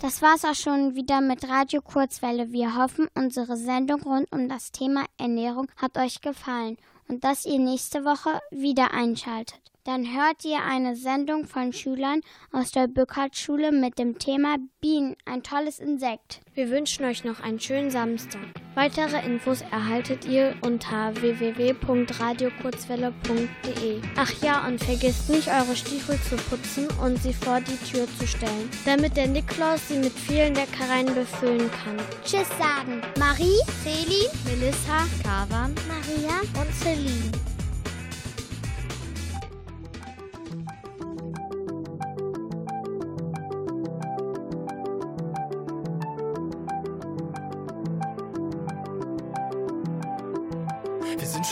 Das 0.00 0.22
war's 0.22 0.46
auch 0.46 0.54
schon 0.54 0.94
wieder 0.94 1.20
mit 1.20 1.46
Radio 1.46 1.82
Kurzwelle. 1.82 2.52
Wir 2.52 2.74
hoffen, 2.74 3.08
unsere 3.14 3.58
Sendung 3.58 4.00
rund 4.02 4.32
um 4.32 4.48
das 4.48 4.72
Thema 4.72 5.04
Ernährung 5.18 5.66
hat 5.76 5.98
euch 5.98 6.22
gefallen 6.22 6.78
und 7.08 7.24
dass 7.24 7.46
ihr 7.46 7.58
nächste 7.58 8.04
Woche 8.04 8.40
wieder 8.50 8.92
einschaltet. 8.92 9.60
Dann 9.86 10.04
hört 10.04 10.44
ihr 10.44 10.58
eine 10.68 10.96
Sendung 10.96 11.46
von 11.46 11.72
Schülern 11.72 12.20
aus 12.50 12.72
der 12.72 12.88
Bückert-Schule 12.88 13.70
mit 13.70 14.00
dem 14.00 14.18
Thema 14.18 14.56
Bienen, 14.80 15.14
ein 15.26 15.44
tolles 15.44 15.78
Insekt. 15.78 16.40
Wir 16.54 16.70
wünschen 16.70 17.04
euch 17.04 17.22
noch 17.22 17.38
einen 17.40 17.60
schönen 17.60 17.92
Samstag. 17.92 18.40
Weitere 18.74 19.24
Infos 19.24 19.62
erhaltet 19.70 20.26
ihr 20.26 20.56
unter 20.62 21.14
www.radiokurzwelle.de. 21.14 24.00
Ach 24.16 24.32
ja, 24.42 24.66
und 24.66 24.82
vergesst 24.82 25.30
nicht, 25.30 25.46
eure 25.46 25.76
Stiefel 25.76 26.20
zu 26.20 26.34
putzen 26.34 26.88
und 27.00 27.22
sie 27.22 27.32
vor 27.32 27.60
die 27.60 27.78
Tür 27.88 28.08
zu 28.18 28.26
stellen, 28.26 28.68
damit 28.84 29.16
der 29.16 29.28
Nikolaus 29.28 29.86
sie 29.86 29.98
mit 29.98 30.14
vielen 30.14 30.56
Leckereien 30.56 31.14
befüllen 31.14 31.70
kann. 31.70 31.96
Tschüss 32.24 32.48
sagen 32.58 33.02
Marie, 33.20 33.60
Celi, 33.84 34.26
Melissa, 34.46 35.06
Kavan, 35.22 35.72
Maria 35.86 36.40
und 36.60 36.74
Celine. 36.74 37.30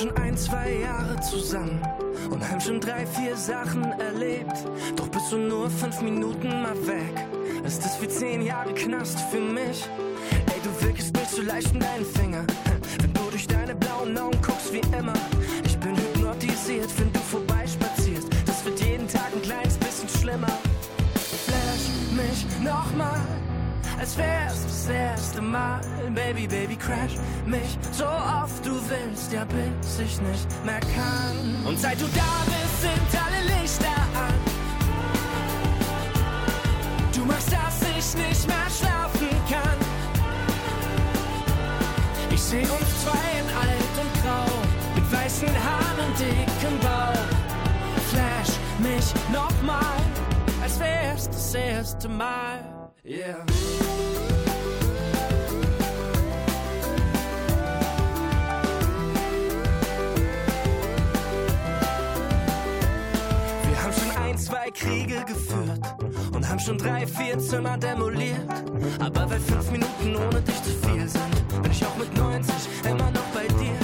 Schon 0.04 0.16
ein, 0.16 0.36
zwei 0.36 0.80
Jahre 0.82 1.18
zusammen 1.20 1.80
und 2.30 2.46
haben 2.48 2.60
schon 2.60 2.80
drei, 2.80 3.06
vier 3.06 3.36
Sachen 3.36 3.84
erlebt. 3.92 4.52
Doch 4.96 5.08
bist 5.08 5.32
du 5.32 5.38
nur 5.38 5.70
fünf 5.70 6.00
Minuten 6.02 6.62
mal 6.62 6.76
weg. 6.86 7.26
Ist 7.64 7.82
das 7.82 8.00
wie 8.02 8.08
zehn 8.08 8.42
Jahre 8.42 8.74
Knast 8.74 9.18
für 9.30 9.40
mich? 9.40 9.88
Ey, 10.46 10.60
du 10.62 10.86
wirkst 10.86 11.16
nicht 11.16 11.30
so 11.30 11.42
leicht 11.42 11.72
in 11.72 11.80
deinen 11.80 12.04
Finger. 12.04 12.44
Wenn 13.00 13.14
du 13.14 13.30
durch 13.30 13.46
deine 13.46 13.74
blauen 13.74 14.16
Augen 14.18 14.38
guckst 14.42 14.72
wie 14.72 14.82
immer. 14.94 15.14
Ich 15.64 15.78
bin 15.78 15.96
hypnotisiert, 15.96 16.88
wenn 16.98 17.12
du 17.12 17.20
vorbeispazierst. 17.20 18.28
Das 18.46 18.64
wird 18.64 18.80
jeden 18.80 19.08
Tag 19.08 19.30
ein 19.34 19.42
kleines 19.42 19.76
bisschen 19.76 20.08
schlimmer. 20.08 20.58
Flash 21.46 21.88
mich 22.16 22.46
nochmal 22.62 23.13
als 24.04 24.18
wär's 24.18 24.62
das 24.64 24.88
erste 24.90 25.40
Mal. 25.40 25.80
Baby, 26.14 26.46
Baby, 26.46 26.76
crash 26.76 27.16
mich 27.46 27.78
so 27.92 28.04
oft 28.04 28.64
du 28.64 28.72
willst, 28.90 29.32
ja, 29.32 29.44
bis 29.46 29.98
ich 29.98 30.20
nicht 30.20 30.46
mehr 30.64 30.80
kann. 30.80 31.66
Und 31.66 31.78
seit 31.78 31.98
du 31.98 32.04
da 32.14 32.32
bist, 32.44 32.82
sind 32.82 33.22
alle 33.24 33.40
Lichter 33.54 34.00
an. 34.26 34.34
Du 37.14 37.24
machst, 37.24 37.50
dass 37.50 37.80
ich 37.96 38.14
nicht 38.26 38.46
mehr 38.46 38.68
schlafen 38.78 39.30
kann. 39.48 39.78
Ich 42.30 42.42
seh 42.42 42.60
uns 42.60 42.90
zwei 43.04 43.26
in 43.40 43.48
alt 43.56 43.94
und 44.02 44.12
grau, 44.22 44.50
mit 44.94 45.12
weißen 45.12 45.48
Haaren 45.48 45.98
und 46.06 46.18
dickem 46.20 46.78
Bauch. 46.80 47.28
Flash 48.10 48.52
mich 48.80 49.14
nochmal, 49.32 49.98
als 50.62 50.78
wär's 50.78 51.26
das 51.30 51.54
erste 51.54 52.08
Mal. 52.08 52.73
Yeah. 53.06 53.44
Wir 63.68 63.82
haben 63.82 63.92
schon 63.92 64.10
ein, 64.22 64.38
zwei 64.38 64.70
Kriege 64.70 65.22
geführt 65.26 65.80
und 66.32 66.48
haben 66.48 66.58
schon 66.58 66.78
drei, 66.78 67.06
vier 67.06 67.38
Zimmer 67.38 67.76
demoliert. 67.76 68.38
Aber 69.00 69.28
weil 69.28 69.40
fünf 69.40 69.70
Minuten 69.70 70.16
ohne 70.16 70.40
dich 70.40 70.62
zu 70.62 70.70
viel 70.70 71.06
sind, 71.06 71.62
bin 71.62 71.72
ich 71.72 71.84
auch 71.84 71.96
mit 71.98 72.16
90 72.16 72.54
immer 72.86 73.10
noch 73.10 73.26
bei 73.34 73.46
dir. 73.48 73.83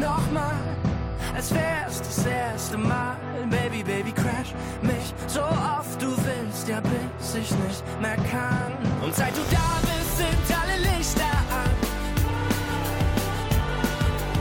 Nochmal, 0.00 0.56
als 1.34 1.54
wär's 1.54 1.98
das 1.98 2.26
erste 2.26 2.78
Mal. 2.78 3.16
Baby, 3.50 3.82
Baby, 3.82 4.12
crash 4.12 4.54
mich 4.82 5.12
so 5.26 5.40
oft 5.40 6.00
du 6.00 6.10
willst, 6.24 6.68
ja, 6.68 6.80
bis 6.80 7.34
ich 7.34 7.50
nicht 7.50 7.82
mehr 8.00 8.16
kann. 8.16 8.72
Und 9.02 9.14
seit 9.14 9.36
du 9.36 9.42
da 9.50 9.80
bist, 9.82 10.16
sind 10.18 10.58
alle 10.60 10.78
Lichter 10.78 11.36
an. 11.62 11.70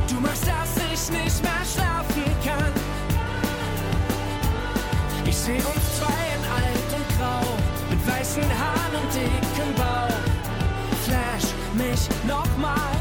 Du 0.08 0.16
machst, 0.20 0.46
dass 0.48 0.72
ich 0.78 1.12
nicht 1.12 1.44
mehr 1.44 1.66
schlafen 1.74 2.24
kann. 2.46 2.74
Ich 5.26 5.38
seh 5.38 5.58
uns 5.58 5.86
zwei 6.00 6.22
in 6.36 6.44
alt 6.58 6.90
und 6.98 7.08
grau, 7.18 7.46
mit 7.90 8.02
weißen 8.08 8.44
Haaren 8.44 8.94
und 9.02 9.10
dickem 9.14 9.74
Bauch. 9.76 10.22
Flash 11.06 11.50
mich 11.74 12.08
nochmal, 12.28 12.99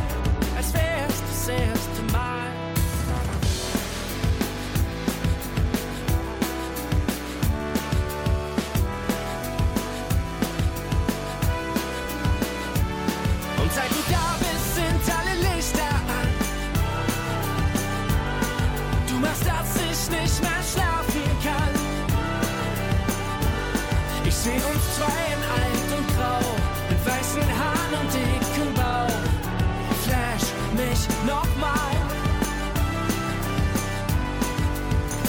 nochmal. 31.26 31.92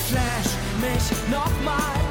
Flash 0.08 0.52
mich 0.82 1.30
nochmal. 1.32 2.09